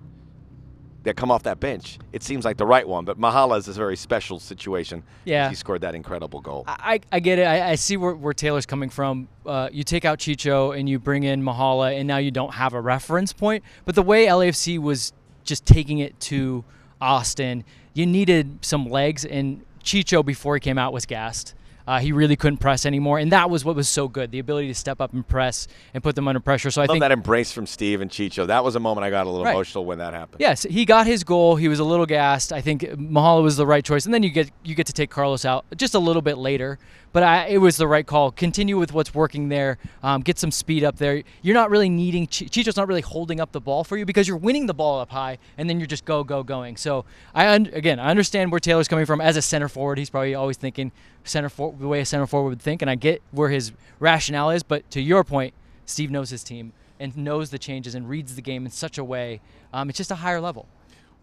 [1.04, 3.04] that come off that bench, it seems like the right one.
[3.04, 5.02] But Mahala is a very special situation.
[5.24, 5.48] Yeah.
[5.48, 6.64] He scored that incredible goal.
[6.66, 7.44] I, I I get it.
[7.44, 9.28] I, I see where, where Taylor's coming from.
[9.46, 12.74] Uh, you take out Chicho and you bring in Mahala, and now you don't have
[12.74, 13.62] a reference point.
[13.84, 15.12] But the way LAFC was
[15.44, 16.64] just taking it to
[17.00, 21.54] Austin, you needed some legs, and Chicho before he came out was gassed.
[21.86, 24.74] Uh, he really couldn't press anymore, and that was what was so good—the ability to
[24.74, 26.70] step up and press and put them under pressure.
[26.70, 28.46] So I Love think that embrace from Steve and Chicho.
[28.46, 29.52] That was a moment I got a little Right.
[29.54, 30.38] emotional when that happened.
[30.38, 31.56] Yes, he got his goal.
[31.56, 32.52] He was a little gassed.
[32.52, 35.08] I think Mahala was the right choice, and then you get you get to take
[35.08, 36.78] Carlos out just a little bit later.
[37.12, 38.30] But I, it was the right call.
[38.30, 39.78] Continue with what's working there.
[40.02, 41.22] Um, get some speed up there.
[41.42, 44.28] You're not really needing Ch- Chicho's not really holding up the ball for you because
[44.28, 46.76] you're winning the ball up high, and then you're just go go going.
[46.76, 49.98] So I again I understand where Taylor's coming from as a center forward.
[49.98, 50.92] He's probably always thinking
[51.24, 54.50] center for the way a center forward would think, and I get where his rationale
[54.50, 54.62] is.
[54.62, 55.54] But to your point,
[55.86, 59.04] Steve knows his team and knows the changes and reads the game in such a
[59.04, 59.40] way.
[59.72, 60.66] Um, it's just a higher level.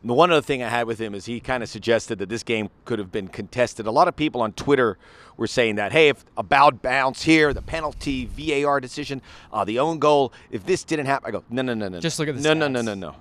[0.06, 2.44] The one other thing I had with him is he kind of suggested that this
[2.44, 3.88] game could have been contested.
[3.88, 5.00] A lot of people on Twitter
[5.36, 9.20] were saying that, hey, if a bowed bounce here, the penalty, VAR decision,
[9.52, 12.00] uh, the own goal, if this didn't happen, I go, no, no, no, no.
[12.00, 13.16] Just look at the No, no, no, no, no.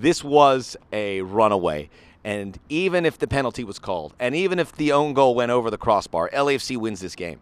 [0.00, 1.88] This was a runaway.
[2.24, 5.70] And even if the penalty was called, and even if the own goal went over
[5.70, 7.38] the crossbar, LAFC wins this game.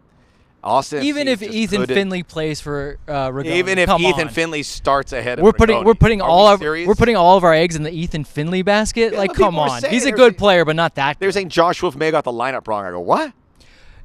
[0.63, 4.33] Austin even if Ethan Finley plays for uh, Rigoni, even if come Ethan on.
[4.33, 6.87] Finley starts ahead of we're putting we're putting Are all we of serious?
[6.87, 9.13] we're putting all of our eggs in the Ethan Finley basket.
[9.13, 10.95] Yeah, like, come people are on, saying he's a they're good saying- player, but not
[10.95, 11.17] that.
[11.19, 11.33] They're good.
[11.33, 12.83] saying Joshua May got the lineup wrong.
[12.85, 13.31] I go, what?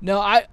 [0.00, 0.46] No, I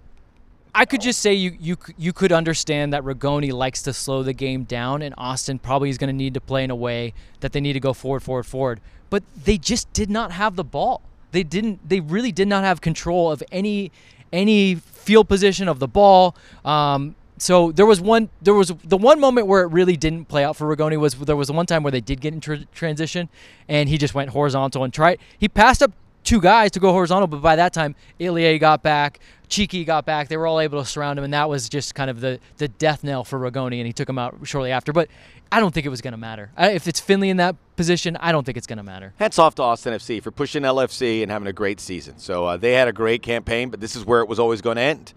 [0.73, 4.23] I could just say you you c- you could understand that Rigoni likes to slow
[4.23, 7.13] the game down, and Austin probably is going to need to play in a way
[7.41, 8.79] that they need to go forward, forward, forward.
[9.09, 11.01] But they just did not have the ball.
[11.31, 11.87] They didn't.
[11.87, 13.91] They really did not have control of any
[14.31, 16.35] any field position of the ball.
[16.63, 18.29] Um, so there was one.
[18.41, 21.35] There was the one moment where it really didn't play out for Rigoni was there
[21.35, 23.29] was one time where they did get in tr- transition,
[23.67, 25.17] and he just went horizontal and tried.
[25.39, 25.91] He passed up
[26.23, 30.27] two guys to go horizontal, but by that time, Ilie got back, Cheeky got back.
[30.27, 32.67] They were all able to surround him, and that was just kind of the the
[32.67, 34.93] death knell for Rigoni, and he took him out shortly after.
[34.93, 35.09] But
[35.51, 36.51] I don't think it was going to matter.
[36.55, 39.13] I, if it's Finley in that position, I don't think it's going to matter.
[39.17, 42.17] Hats off to Austin FC for pushing LFC and having a great season.
[42.19, 44.77] So uh, they had a great campaign, but this is where it was always going
[44.77, 45.13] to end,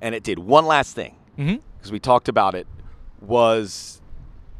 [0.00, 0.38] and it did.
[0.40, 2.66] One last thing, because we talked about it,
[3.20, 4.00] was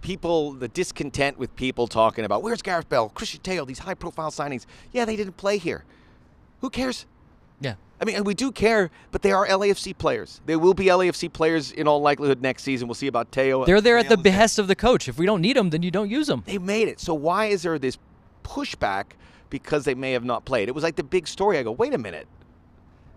[0.00, 4.64] people the discontent with people talking about where's Gareth Bale, Christian Tello, these high-profile signings.
[4.92, 5.84] Yeah, they didn't play here.
[6.60, 7.06] Who cares?
[7.60, 7.74] Yeah.
[8.00, 10.40] I mean, we do care, but they are LAFC players.
[10.44, 12.88] They will be LAFC players in all likelihood next season.
[12.88, 13.64] We'll see about Tello.
[13.64, 15.08] They're there at the behest of the coach.
[15.08, 16.42] If we don't need them, then you don't use them.
[16.46, 17.00] they made it.
[17.00, 17.96] So why is there this
[18.44, 19.12] pushback
[19.48, 20.68] because they may have not played?
[20.68, 21.56] It was like the big story.
[21.58, 22.26] I go, wait a minute.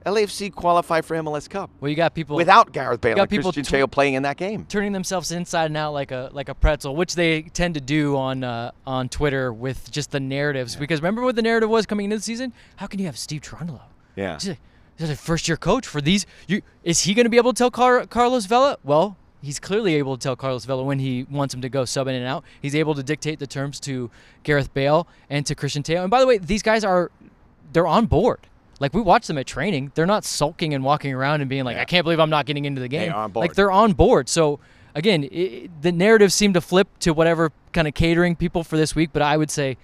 [0.06, 3.80] LAFC qualify for MLS Cup Well, you got people without Gareth Bale got people Christian
[3.80, 4.65] tw- Cheo playing in that game.
[4.69, 8.15] turning themselves inside and out like a like a pretzel, which they tend to do
[8.15, 10.78] on uh, on Twitter with just the narratives.
[10.78, 12.54] Because remember what the narrative was coming into the season?
[12.78, 13.82] How can you have Steve Cherundolo?
[14.19, 14.34] Yeah.
[14.34, 14.58] He's a,
[14.97, 16.25] he's a first year coach for these.
[16.47, 18.77] You is he going to be able to tell Car- Carlos Vela?
[18.84, 22.08] Well, he's clearly able to tell Carlos Vela when he wants him to go sub
[22.08, 22.43] in and out.
[22.62, 24.12] He's able to dictate the terms to
[24.43, 26.01] Gareth Bale and to Christian Tello.
[26.01, 27.12] And by the way, these guys are
[27.73, 28.41] they're on board.
[28.79, 31.75] Like we watch them at training, they're not sulking and walking around and being like,
[31.75, 31.82] Yeah.
[31.82, 33.36] "I can't believe I'm not getting into the game." board.
[33.36, 34.29] Like they're on board.
[34.29, 34.60] So
[34.95, 38.95] again, i the narrative seemed to flip to whatever kind of catering people for this
[38.95, 39.10] week.
[39.13, 39.77] But I would say,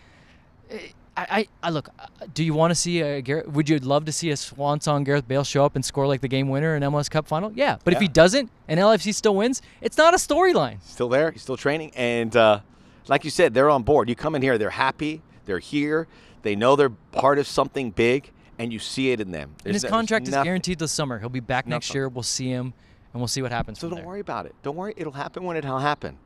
[1.17, 1.89] I, I, look.
[1.97, 3.47] uh, Do you want to see a Gareth?
[3.47, 6.21] Would you love to see a swan song Gareth Bale show up and score like
[6.21, 7.51] the game winner in MLS Cup final?
[7.53, 7.77] Yeah.
[7.83, 10.81] But if he doesn't and LFC still wins, it's not a storyline.
[10.83, 11.31] still there.
[11.31, 12.59] He's still training, and uh,
[13.07, 14.09] like you said, they're on board.
[14.09, 15.21] You come in here, they're happy.
[15.45, 16.07] They're here.
[16.41, 19.55] They know they're part of something big, and you see it in them.
[19.63, 21.19] And his there's contract is guaranteed this summer.
[21.19, 22.09] He'll be back next year.
[22.09, 22.73] We'll see him,
[23.13, 23.79] and we'll see what happens.
[23.79, 24.05] So don't there.
[24.05, 24.55] worry about it.
[24.63, 24.93] Don't worry.
[24.97, 26.17] It'll happen when it'll happen,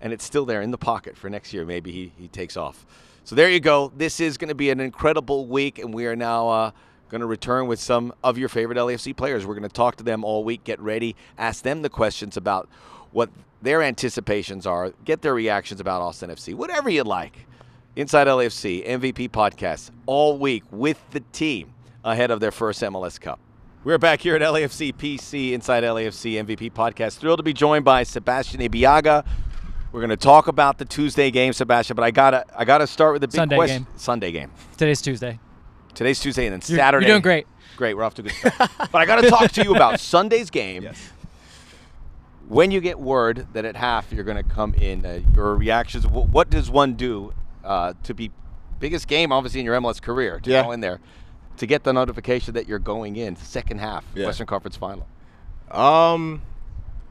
[0.00, 1.64] and it's still there in the pocket for next year.
[1.64, 2.86] Maybe he he takes off.
[3.26, 3.92] So there you go.
[3.96, 6.48] This is going to be an incredible week, and we are now.
[6.48, 6.70] Uh,
[7.08, 9.46] Going to return with some of your favorite LAFC players.
[9.46, 10.64] We're going to talk to them all week.
[10.64, 11.14] Get ready.
[11.38, 12.68] Ask them the questions about
[13.12, 13.30] what
[13.62, 14.90] their anticipations are.
[15.04, 16.52] Get their reactions about Austin FC.
[16.52, 17.46] Whatever you like.
[17.94, 23.38] Inside LAFC MVP podcast all week with the team ahead of their first MLS Cup.
[23.84, 27.18] We're back here at LAFC PC Inside LAFC MVP podcast.
[27.18, 29.24] Thrilled to be joined by Sebastian Ibeagha.
[29.96, 33.14] We're going to talk about the Tuesday game, Sebastian, but I gotta I gotta start
[33.14, 33.84] with the big Sunday question.
[33.84, 33.92] game.
[33.96, 34.50] Sunday game.
[34.76, 35.38] Today's Tuesday.
[35.94, 37.06] Today's Tuesday and then You're, Saturday.
[37.06, 37.46] You're doing great.
[37.78, 38.70] Great, we're off to a good start.
[38.92, 40.82] but I got to talk to you about Sunday's game.
[40.82, 40.98] Yes.
[42.46, 46.04] When you get word that at half you're going to come in, uh, your reactions.
[46.04, 47.32] wh- What does one do
[47.64, 48.30] uh, to be
[48.78, 50.64] biggest game, obviously in your MLS career, to Yeah.
[50.64, 51.00] go in there,
[51.56, 54.26] to get the notification that you're going in second half Yeah.
[54.26, 55.06] Western Conference Final?
[55.70, 56.42] Um,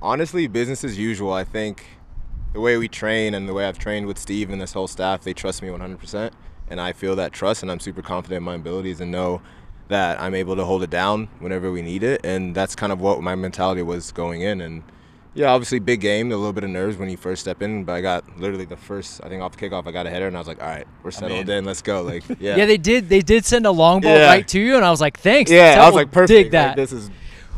[0.03, 1.33] honestly, business as usual.
[1.33, 1.83] I think
[2.55, 5.21] the way we train and the way I've trained with Steve and this whole staff,
[5.25, 6.31] they trust me 100%.
[6.69, 9.41] And I feel that trust, and I'm super confident in my abilities and know
[9.89, 12.21] that I'm able to hold it down whenever we need it.
[12.23, 14.61] And that's kind of what my mentality was going in.
[14.61, 14.83] And
[15.33, 17.91] yeah, obviously, big game, a little bit of nerves when you first step in, but
[17.91, 20.39] I got literally the first, I think off kickoff, I got a header, and I
[20.39, 21.57] was like, all right, we're settled in.
[21.57, 21.65] in.
[21.65, 22.03] let's go.
[22.03, 22.55] Like, yeah.
[22.55, 22.65] Yeah.
[22.65, 23.09] they did.
[23.09, 24.27] They did send a long ball Yeah.
[24.27, 26.29] right to you, and I was like, "Thanks." yeah, that I was like, perfect.
[26.29, 26.75] Dig Like, that.
[26.77, 27.09] this is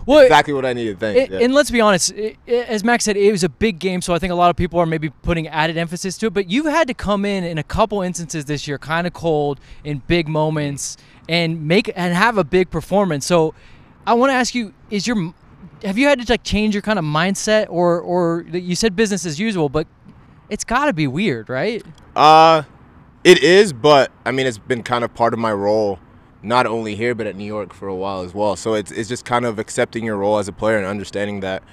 [0.07, 0.99] Well, exactly what I needed.
[0.99, 1.19] Thanks.
[1.19, 1.39] It- yeah.
[1.45, 4.13] And let's be honest, i i as Max said, it was a big game, so
[4.13, 6.33] I think a lot of people are maybe putting added emphasis to it.
[6.33, 9.59] But you've had to come in in a couple instances this year, kind of cold
[9.83, 10.97] in big moments,
[11.29, 13.25] and make and have a big performance.
[13.25, 13.53] So
[14.07, 15.33] I want to ask you: Is your
[15.83, 19.25] have you had to like change your kind of mindset, or or you said business
[19.25, 19.87] as usual, but
[20.49, 21.83] it's got to be weird, right?
[22.15, 22.63] Uh,
[23.25, 25.99] it is, but I mean, it's been kind of part of my role,
[26.41, 28.55] not only here but at New York for a while as well.
[28.55, 31.63] So it's it's just kind of accepting your role as a player and understanding that.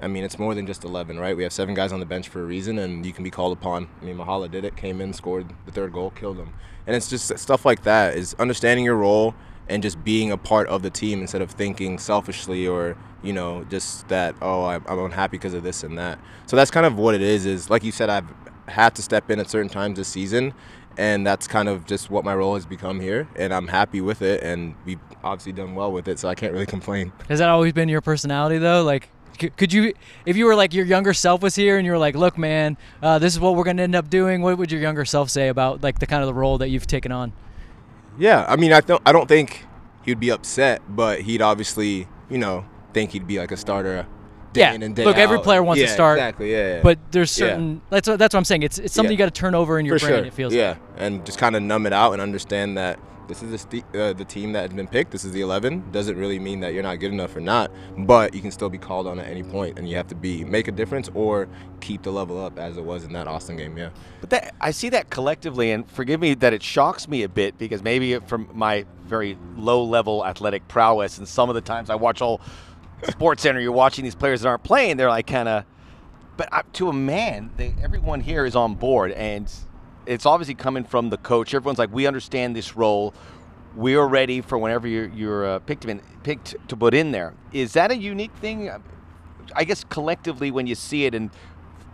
[0.00, 1.36] I mean, it's more than just 11, right?
[1.36, 3.52] We have seven guys on the bench for a reason, and you can be called
[3.52, 3.88] upon.
[4.00, 6.54] I mean, Mahala did it, came in, scored the third goal, killed them.
[6.86, 9.34] And it's just stuff like that is understanding your role
[9.68, 13.64] and just being a part of the team instead of thinking selfishly or, you know,
[13.64, 16.20] just that, oh, I'm I'm unhappy because of this and that.
[16.46, 18.32] So that's kind of what it is, is like you said, I've
[18.68, 20.54] had to step in at certain times this season
[20.98, 24.20] and that's kind of just what my role has become here and i'm happy with
[24.20, 27.48] it and we've obviously done well with it so i can't really complain Has that
[27.48, 28.82] always been your personality though?
[28.82, 29.08] Like,
[29.56, 29.94] could you,
[30.26, 32.76] if you were like your younger self was here and you were like, look, man,
[33.00, 34.42] uh, this is what we're gonna end up doing.
[34.42, 36.86] What would your younger self say about like the kind of the role that you've
[36.88, 37.32] taken on?
[38.18, 39.64] yeah i mean i don't i don't think
[40.04, 44.06] he'd be upset but he'd obviously you know think he'd be like a starter
[44.58, 46.80] day Yeah, in and day look, every player wants to start, exactly yeah, yeah.
[46.82, 47.46] But there's Yeah.
[47.48, 48.62] certain that's what, that's what I'm saying.
[48.62, 49.14] It's it's something Yeah.
[49.14, 50.18] you got to turn over in your for brain.
[50.20, 50.78] sure It feels yeah like.
[50.98, 54.14] and just kind of numb it out and understand that this is the, st- uh,
[54.14, 56.82] the team that has been picked this is the 11 doesn't really mean that you're
[56.82, 59.78] not good enough or not but you can still be called on at any point
[59.78, 61.46] and you have to be make a difference or
[61.82, 63.90] keep the level up as it was in that austin game yeah
[64.22, 67.58] But that, I see that collectively, and forgive me that it shocks me a bit
[67.58, 71.96] because maybe from my very low level athletic prowess, and some of the times I
[71.96, 72.40] watch all
[73.04, 75.64] Sports Center, you're watching these players that aren't playing, they're like kind of.
[76.36, 79.50] But uh, to a man, they, everyone here is on board, and
[80.06, 81.52] it's obviously coming from the coach.
[81.54, 83.12] Everyone's like, we understand this role.
[83.76, 87.34] We are ready for whenever you're, you're uh, picked, in, picked to put in there.
[87.52, 88.70] Is that a unique thing?
[89.54, 91.30] I guess collectively, when you see it and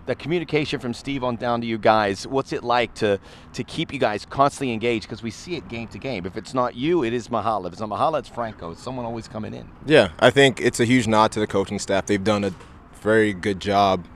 [0.07, 3.19] the communication from Steve on down to you guys, what's it like to
[3.55, 5.07] to keep you guys constantly engaged?
[5.07, 6.27] Because we see it game to game.
[6.27, 7.67] If it's not you, it is Mahala.
[7.67, 8.73] If it's not Mahala, it's Franco.
[8.73, 9.69] It's someone always coming in.
[9.87, 12.07] Yeah, I think it's a huge nod to the coaching staff.
[12.07, 12.53] They've done a
[13.01, 14.07] very good job.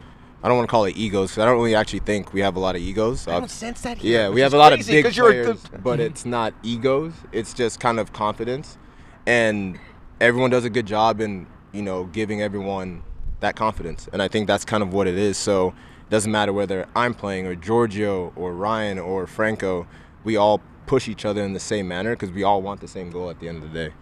[0.42, 2.54] I don't want to call it egos because I don't really actually think we have
[2.54, 3.26] a lot of egos.
[3.26, 4.20] I don't sense that here.
[4.20, 7.12] yeah, we have a lot of big players, but it's not egos.
[7.32, 8.78] It's just kind of confidence,
[9.26, 9.78] and
[10.20, 13.02] everyone does a good job in you know giving everyone
[13.40, 15.36] that confidence, and I think that's kind of what it is.
[15.36, 19.86] So it doesn't matter whether I'm playing or Giorgio or Ryan or Franco,
[20.24, 23.10] we all push each other in the same manner because we all want the same
[23.10, 23.94] goal at the end of the day.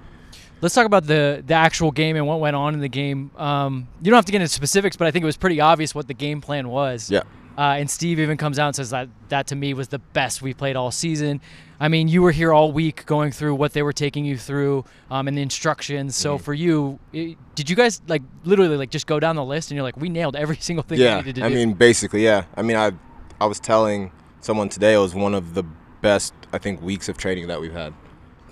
[0.62, 3.30] Let's talk about the the actual game and what went on in the game.
[3.36, 5.94] Um, you don't have to get into specifics, but I think it was pretty obvious
[5.94, 7.10] what the game plan was.
[7.10, 7.22] Yeah.
[7.58, 10.42] Uh, and Steve even comes out and says that that to me was the best
[10.42, 11.40] we played all season.
[11.80, 14.84] I mean, you were here all week going through what they were taking you through
[15.10, 16.16] um, and the instructions.
[16.16, 16.44] So Mm-hmm.
[16.44, 19.76] for you, it, did you guys like literally like just go down the list and
[19.76, 21.54] you're like, we nailed every single thing we yeah, needed to I do?
[21.54, 22.44] mean, basically, yeah.
[22.56, 22.92] I mean, I
[23.40, 25.64] I was telling someone today it was one of the
[26.02, 27.92] best I think weeks of training that we've had.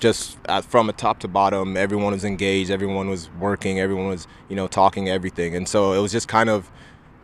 [0.01, 4.27] Just at, from a top to bottom, everyone was engaged, everyone was working, everyone was
[4.49, 6.71] you know talking everything, and so it was just kind of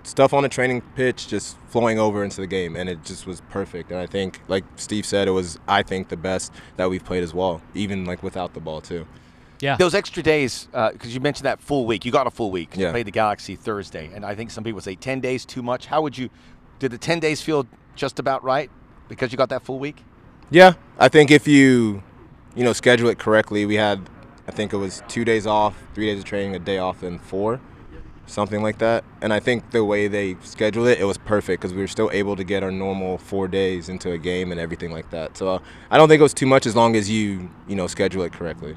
[0.02, 3.40] stuff on the training pitch just flowing over into the game, and it just was
[3.50, 3.90] perfect.
[3.90, 7.22] And I think, like Steve said, it was I think the best that we've played
[7.22, 9.06] as well, even like without the ball too.
[9.60, 9.76] yeah.
[9.76, 12.70] Those extra days, uh, because you mentioned that full week, you got a full week.
[12.70, 12.92] 'cause You Yeah.
[12.92, 15.86] played the Galaxy Thursday, and I think some people say ten days too much.
[15.86, 16.30] How would you?
[16.78, 18.70] Did the ten days feel just about right
[19.08, 20.02] because you got that full week?
[20.50, 22.02] Yeah, I think if you,
[22.56, 24.08] you know, schedule it correctly, we had,
[24.48, 27.20] I think it was two days off, three days of training, a day off, and
[27.20, 27.60] four,
[28.26, 29.04] something like that.
[29.22, 32.10] And I think the way they scheduled it, it was perfect because we were still
[32.12, 35.36] able to get our normal four days into a game and everything like that.
[35.36, 35.58] So uh,
[35.90, 38.32] I don't think it was too much as long as you, you know, schedule it
[38.32, 38.76] correctly.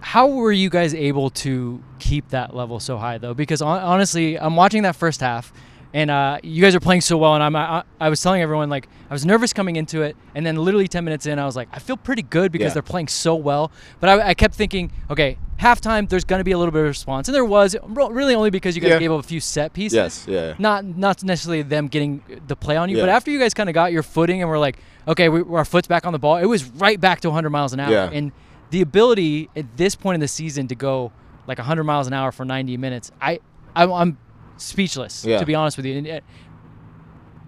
[0.00, 3.34] How were you guys able to keep that level so high though?
[3.34, 5.52] Because hon- honestly, I'm watching that first half,
[5.96, 7.34] and uh, you guys are playing so well.
[7.34, 10.44] And I'm, I, I was telling everyone like I was nervous coming into it, and
[10.44, 12.74] then literally 10 minutes in, I was like, I feel pretty good because Yeah.
[12.74, 13.72] they're playing so well.
[13.98, 17.28] But I, I kept thinking, okay, halftime, there's gonna be a little bit of response,
[17.28, 17.74] and there was
[18.10, 18.98] really only because you guys Yeah.
[18.98, 19.96] gave up a few set pieces.
[19.96, 20.54] Yes, yeah.
[20.58, 23.74] Not not necessarily them getting the play on you, but after you guys kind of
[23.74, 24.76] got your footing and we're like,
[25.08, 26.36] okay, we, our foot's back on the ball.
[26.36, 28.10] It was right back to 100 miles an hour, Yeah.
[28.12, 28.32] and
[28.70, 31.12] the ability at this point in the season to go
[31.46, 33.38] like 100 miles an hour for 90 minutes, I,
[33.74, 34.18] I I'm
[34.56, 35.38] speechless Yeah.
[35.38, 35.98] to be honest with you.
[35.98, 36.20] And, uh,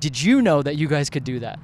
[0.01, 1.59] did you know that you guys could do that?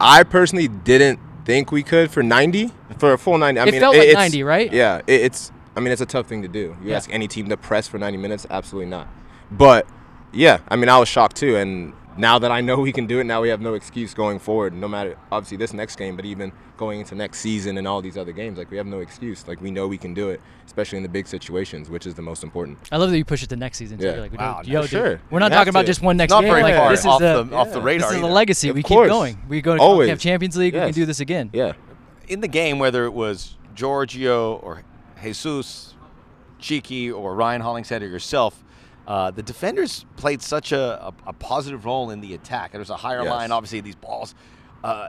[0.00, 3.60] I personally didn't think we could for 90 for a full 90.
[3.60, 4.72] I It mean, felt like it's- 90, right?
[4.72, 5.50] Yeah, it, it's.
[5.74, 6.76] I mean, it's a tough thing to do.
[6.82, 6.96] You Yeah.
[6.96, 9.08] ask any team to press for 90 minutes, absolutely not.
[9.50, 9.86] But
[10.32, 11.56] yeah, I mean, I was shocked too.
[11.56, 14.38] And now that I know we can do it, now we have no excuse going
[14.38, 14.74] forward.
[14.74, 18.16] No matter obviously this next game, but even going into next season and all these
[18.16, 19.46] other games, like we have no excuse.
[19.48, 22.22] Like we know we can do it, especially in the big situations, which is the
[22.22, 22.78] most important.
[22.90, 23.98] I love that you push it to next season.
[23.98, 24.04] Too.
[24.06, 24.12] Yeah.
[24.12, 25.20] You're like, Wow, yo, for dude, sure.
[25.30, 26.50] We're not You talking have about just one next Not game.
[26.50, 28.08] very Like, far this is off the, the off the radar.
[28.08, 28.34] this is the either.
[28.34, 28.68] legacy.
[28.68, 29.06] Of we course.
[29.06, 29.38] keep going.
[29.48, 29.76] We go.
[29.76, 30.08] To, Always.
[30.10, 30.74] have Champions League.
[30.74, 31.50] We can do this again.
[31.52, 31.72] Yeah.
[32.28, 34.82] in the game, whether it was Giorgio or
[35.22, 35.94] Jesus,
[36.58, 38.62] Cheeky or Ryan Hollingshead or yourself,
[39.06, 42.72] uh, the defenders played such a, a, a positive role in the attack.
[42.72, 43.30] There was a higher Yes.
[43.30, 44.34] line, obviously, these balls.
[44.84, 45.08] Uh,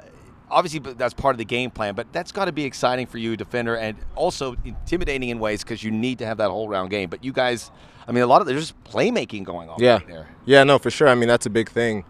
[0.50, 3.36] obviously, that's part of the game plan, but that's got to be exciting for you,
[3.38, 7.10] defender, and also intimidating in ways because you need to have that whole round game.
[7.10, 7.72] But you guys,
[8.08, 9.94] I mean, a lot of there's just playmaking going on Yeah.
[9.98, 10.28] right there.
[10.46, 11.08] Yeah, no, for sure.
[11.08, 12.04] I mean, that's a big thing.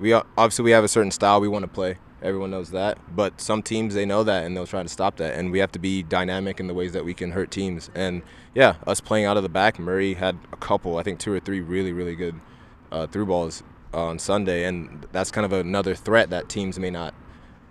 [0.00, 1.98] We obviously we have a certain style we want to play.
[2.22, 5.36] Everyone knows that, but some teams they know that and they'll try to stop that.
[5.36, 7.90] And we have to be dynamic in the ways that we can hurt teams.
[7.94, 8.20] And
[8.54, 9.78] yeah, us playing out of the back.
[9.78, 12.38] Murray had a couple, I think two or three really really good
[12.92, 13.62] uh, through balls
[13.94, 17.14] on Sunday, and that's kind of another threat that teams may not,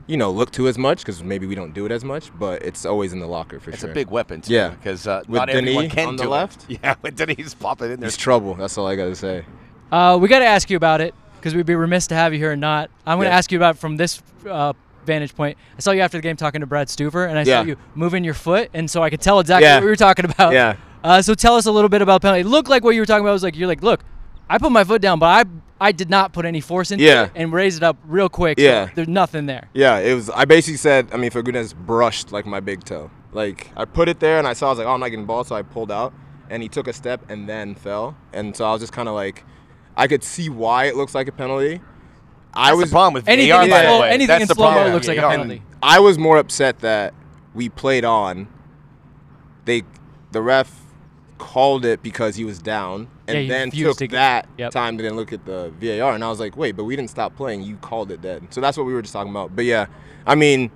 [0.07, 2.31] you know, look to as much because maybe we don't do it as much.
[2.37, 3.89] But it's always in the locker for It's sure.
[3.89, 4.69] It's a big weapon, too, Yeah.
[4.69, 6.69] because uh, With not everyone can on the do left?
[6.69, 6.79] it.
[6.83, 8.07] Yeah, with Denis popping in there.
[8.07, 8.55] It's trouble.
[8.55, 9.45] That's all I gotta say.
[9.91, 12.39] Uh, we got to ask you about it because we'd be remiss to have you
[12.39, 12.89] here and not.
[13.05, 13.37] I'm going to Yeah.
[13.37, 14.73] ask you about from this uh,
[15.05, 15.57] vantage point.
[15.77, 17.61] I saw you after the game talking to Brad Stuver, and I Yeah.
[17.61, 19.75] saw you moving your foot, and so I could tell exactly Yeah.
[19.75, 20.53] what we were talking about.
[20.53, 20.75] Yeah.
[21.03, 22.41] Uh, so tell us a little bit about penalty.
[22.41, 24.01] It looked like what you were talking about was like you're like, look,
[24.49, 25.49] I put my foot down, but I
[25.81, 27.23] I did not put any force into Yeah.
[27.25, 28.59] it and raised it up real quick.
[28.59, 28.89] so Yeah.
[28.95, 29.69] there's nothing there.
[29.73, 30.29] Yeah, it was.
[30.29, 33.09] I basically said, I mean, for goodness, brushed like my big toe.
[33.31, 35.25] Like I put it there, and I saw, I was like, oh, I'm not getting
[35.25, 36.11] ball, so I pulled out,
[36.49, 39.15] and he took a step and then fell, and so I was just kind of
[39.15, 39.45] like,
[39.97, 41.81] I could see why it looks like a penalty.
[42.53, 44.09] I That's was the problem with Anything VAR, in by the way.
[44.09, 44.93] anything That's in the slow-mo problem.
[44.93, 45.29] looks like a Yeah.
[45.29, 45.61] penalty.
[45.83, 47.13] I was more upset that
[47.53, 48.47] we played on.
[49.65, 49.83] They,
[50.31, 50.73] the ref,
[51.37, 54.47] called it because he was down, and Yeah, he then refused took to get- that
[54.57, 54.71] Yep.
[54.71, 57.11] time to then look at the VAR, and I was like, wait, but we didn't
[57.11, 57.61] stop playing.
[57.63, 58.47] You called it dead.
[58.49, 59.55] So that's what we were just talking about.
[59.55, 59.85] But yeah,
[60.27, 60.69] I mean,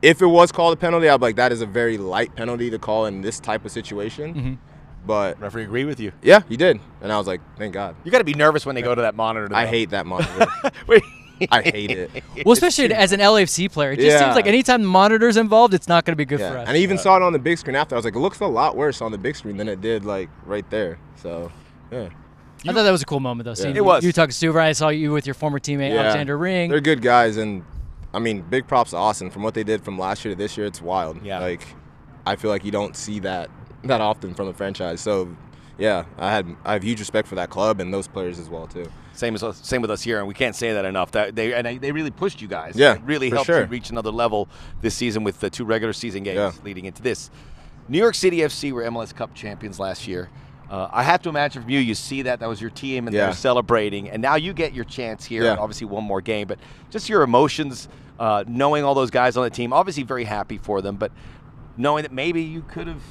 [0.00, 2.70] if it was called a penalty, I'd be like, that is a very light penalty
[2.70, 4.34] to call in this type of situation.
[4.34, 4.54] Mm-hmm.
[5.06, 6.12] But Referee agreed with you.
[6.22, 7.96] yeah, he did, and I was like, thank God.
[8.04, 9.48] You got to be nervous when they go to that monitor.
[9.54, 10.46] I hate that monitor.
[10.86, 11.02] Wait.
[11.50, 12.10] I hate it.
[12.44, 15.88] Well, especially as an LAFC player, it just seems like anytime the monitor's involved, it's
[15.88, 16.68] not going to be good for us.
[16.68, 17.94] and I even saw it on the big screen after.
[17.94, 20.04] I was like, it looks a lot worse on the big screen than it did
[20.04, 20.98] like right there.
[21.16, 21.50] So,
[21.90, 22.10] yeah,
[22.68, 23.54] I thought that was a cool moment though.
[23.54, 24.04] Seeing It you- was.
[24.04, 24.60] You talking to Stuver.
[24.60, 26.00] I saw you with your former teammate Yeah.
[26.02, 26.70] Alexander Ring.
[26.70, 27.64] they're good guys, and
[28.12, 30.58] I mean, big props to Austin from what they did from last year to this
[30.58, 30.66] year.
[30.66, 31.24] It's wild.
[31.24, 31.38] Yeah.
[31.40, 31.62] like
[32.26, 33.48] I feel like you don't see that
[33.84, 35.00] that often from the franchise.
[35.00, 35.34] So,
[35.78, 38.66] yeah, I had I have huge respect for that club and those players as well
[38.66, 38.90] too.
[39.12, 41.10] Same as us, same with us here, and we can't say that enough.
[41.12, 42.74] That they and they, they really pushed you guys.
[42.76, 43.60] Yeah, It really helped sure.
[43.60, 44.48] you reach another level
[44.80, 46.52] this season with the two regular season games Yeah.
[46.64, 47.30] leading into this.
[47.88, 50.30] New York City FC were MLS Cup champions last year.
[50.70, 53.14] Uh, I have to imagine from you, you see that that was your team and
[53.14, 53.26] Yeah.
[53.26, 55.42] they're celebrating, and now you get your chance here.
[55.42, 55.56] Yeah.
[55.58, 56.58] Obviously, one more game, but
[56.90, 57.88] just your emotions,
[58.20, 59.72] uh, knowing all those guys on the team.
[59.72, 61.10] Obviously, very happy for them, but
[61.76, 63.02] knowing that maybe you could have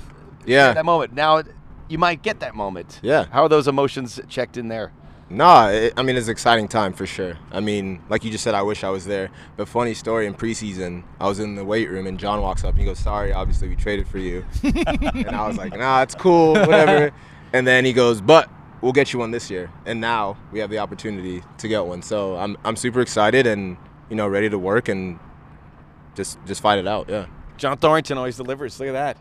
[0.46, 0.74] Yeah.
[0.74, 1.14] that moment.
[1.14, 1.44] Now
[1.88, 3.00] you might get that moment.
[3.02, 3.26] Yeah.
[3.32, 4.92] How are those emotions checked in there?
[5.32, 7.38] Nah, it, I mean it's an exciting time for sure.
[7.52, 9.30] I mean, like you just said, I wish I was there.
[9.58, 12.72] But funny story in preseason, I was in the weight room and John walks up
[12.72, 16.16] and he goes, "Sorry, obviously we traded for you," and I was like, "Nah, it's
[16.16, 17.12] cool, whatever."
[17.54, 18.50] and then he goes, "But
[18.82, 22.02] we'll get you one this year." And now we have the opportunity to get one.
[22.02, 23.78] So I'm I'm super excited and
[24.10, 25.20] you know ready to work and
[26.16, 27.08] just just fight it out.
[27.08, 27.28] Yeah,
[27.60, 28.80] John Thorrington always delivers.
[28.80, 29.18] Look at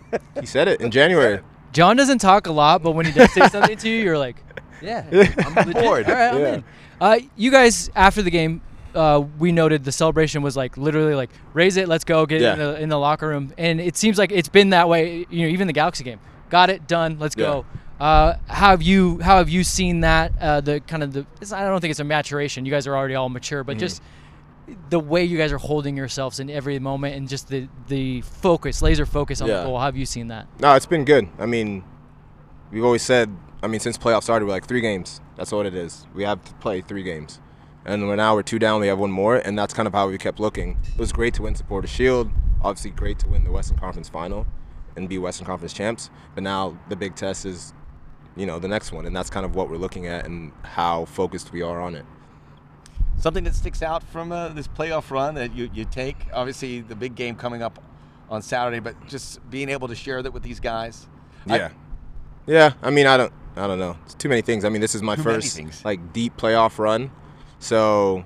[0.00, 0.20] that.
[0.40, 1.40] he said it in January.
[1.72, 4.36] John doesn't talk a lot, but when he does say something to you, you're like,
[4.80, 5.06] yeah,
[5.44, 6.06] I'm on board.
[6.08, 6.54] All right, I'm Yeah.
[6.54, 6.64] in.
[7.00, 8.60] Uh, you guys, after the game,
[8.94, 12.52] uh, we noted the celebration was like literally like raise it, let's go, get Yeah.
[12.54, 15.26] in, the, in the locker room, and it seems like it's been that way.
[15.30, 16.20] You know, even the Galaxy game,
[16.50, 17.64] got it done, let's go.
[18.00, 20.32] Uh, how have you how have you seen that?
[20.40, 22.64] Uh, the kind of the it's, I don't think it's a maturation.
[22.64, 23.66] You guys are already all mature, Mm-hmm.
[23.66, 24.02] but just
[24.90, 28.82] the way you guys are holding yourselves in every moment and just the the focus,
[28.82, 29.58] laser focus on Yeah.
[29.58, 29.78] the goal.
[29.78, 30.46] How have you seen that?
[30.60, 31.28] No, it's been good.
[31.38, 31.84] I mean,
[32.70, 35.20] we've always said, I mean, since playoffs started, we're like three games.
[35.36, 36.06] That's what it is.
[36.14, 37.40] We have to play three games.
[37.84, 40.08] And we're now we're two down, we have one more, and that's kind of how
[40.08, 40.76] we kept looking.
[40.92, 42.30] It was great to win Supporter Shield,
[42.62, 44.46] obviously great to win the Western Conference final
[44.96, 46.10] and be Western Conference champs.
[46.34, 47.72] But now the big test is,
[48.36, 51.06] you know, the next one, and that's kind of what we're looking at and how
[51.06, 52.04] focused we are on it.
[53.18, 56.94] Something that sticks out from uh, this playoff run that you, you take, obviously the
[56.94, 57.82] big game coming up
[58.30, 61.06] on Saturday, but just being able to share that with these guys.
[61.48, 61.68] I- Yeah.
[62.46, 63.96] yeah, I mean, I don't, I don't know.
[64.04, 64.64] It's too many things.
[64.64, 67.10] I mean, this is my first like deep playoff run,
[67.58, 68.24] so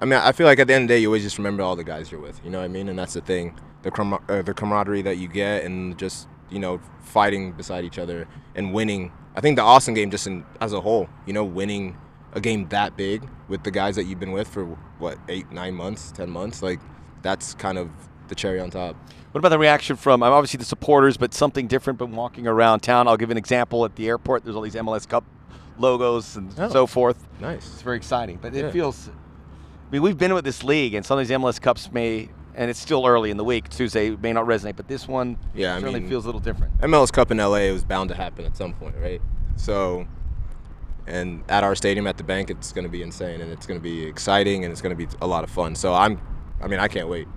[0.00, 1.62] I mean, I feel like at the end of the day, you always just remember
[1.62, 2.40] all the guys you're with.
[2.44, 2.88] You know what I mean?
[2.88, 6.58] And that's the thing, the camar- uh, the camaraderie that you get, and just you
[6.60, 9.10] know fighting beside each other and winning.
[9.34, 11.96] I think the Austin game, just in, as a whole, you know, winning
[12.36, 14.64] a game that big with the guys that you've been with for
[14.98, 16.78] what eight, nine months, ten months, like
[17.22, 17.90] that's kind of
[18.28, 18.94] the cherry on top.
[19.32, 21.98] What about the reaction from um, obviously the supporters, but something different?
[21.98, 23.84] But walking around town, I'll give an example.
[23.84, 25.24] At the airport, there's all these MLS Cup
[25.78, 26.68] logos and Oh.
[26.68, 27.26] so forth.
[27.40, 27.66] Nice.
[27.66, 29.08] It's very exciting, but it feels.
[29.08, 32.68] I mean, we've been with this league, and some of these MLS Cups may, and
[32.70, 33.68] it's still early in the week.
[33.68, 36.76] Tuesday may not resonate, but this one Yeah, I certainly mean- feels a little different.
[36.80, 39.20] MLS Cup in LA was bound to happen at some point, right?
[39.56, 40.06] So,
[41.06, 43.78] and at our stadium at the bank, it's going to be insane and it's going
[43.78, 45.74] to be exciting and it's going to be a lot of fun.
[45.74, 46.20] So I'm,
[46.60, 47.28] I mean, I can't wait.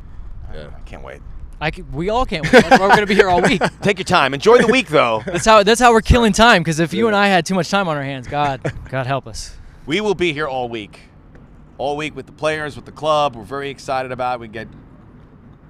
[0.53, 0.69] Yeah.
[0.75, 1.21] I can't wait.
[1.61, 2.51] I c- we all can't.
[2.51, 2.63] Wait.
[2.63, 3.61] Why we're gonna be here all week.
[3.81, 4.33] Take your time.
[4.33, 5.21] Enjoy the week, though.
[5.25, 6.61] That's how that's how we're killing time.
[6.61, 9.27] Because if you and I had too much time on our hands, God, God help
[9.27, 9.55] us.
[9.85, 11.01] We will be here all week.
[11.77, 13.35] All week with the players, with the club.
[13.35, 14.39] We're very excited about it.
[14.39, 14.67] We get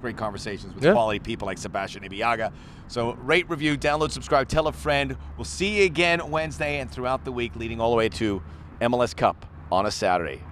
[0.00, 0.92] great conversations with Yeah.
[0.92, 2.52] quality people like Sebastian Ibeagha.
[2.88, 5.16] So rate, review, download, subscribe, tell a friend.
[5.36, 8.42] We'll see you again Wednesday and throughout the week leading all the way to
[8.80, 10.42] MLS Cup on a Saturday.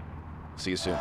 [0.56, 0.98] See you soon.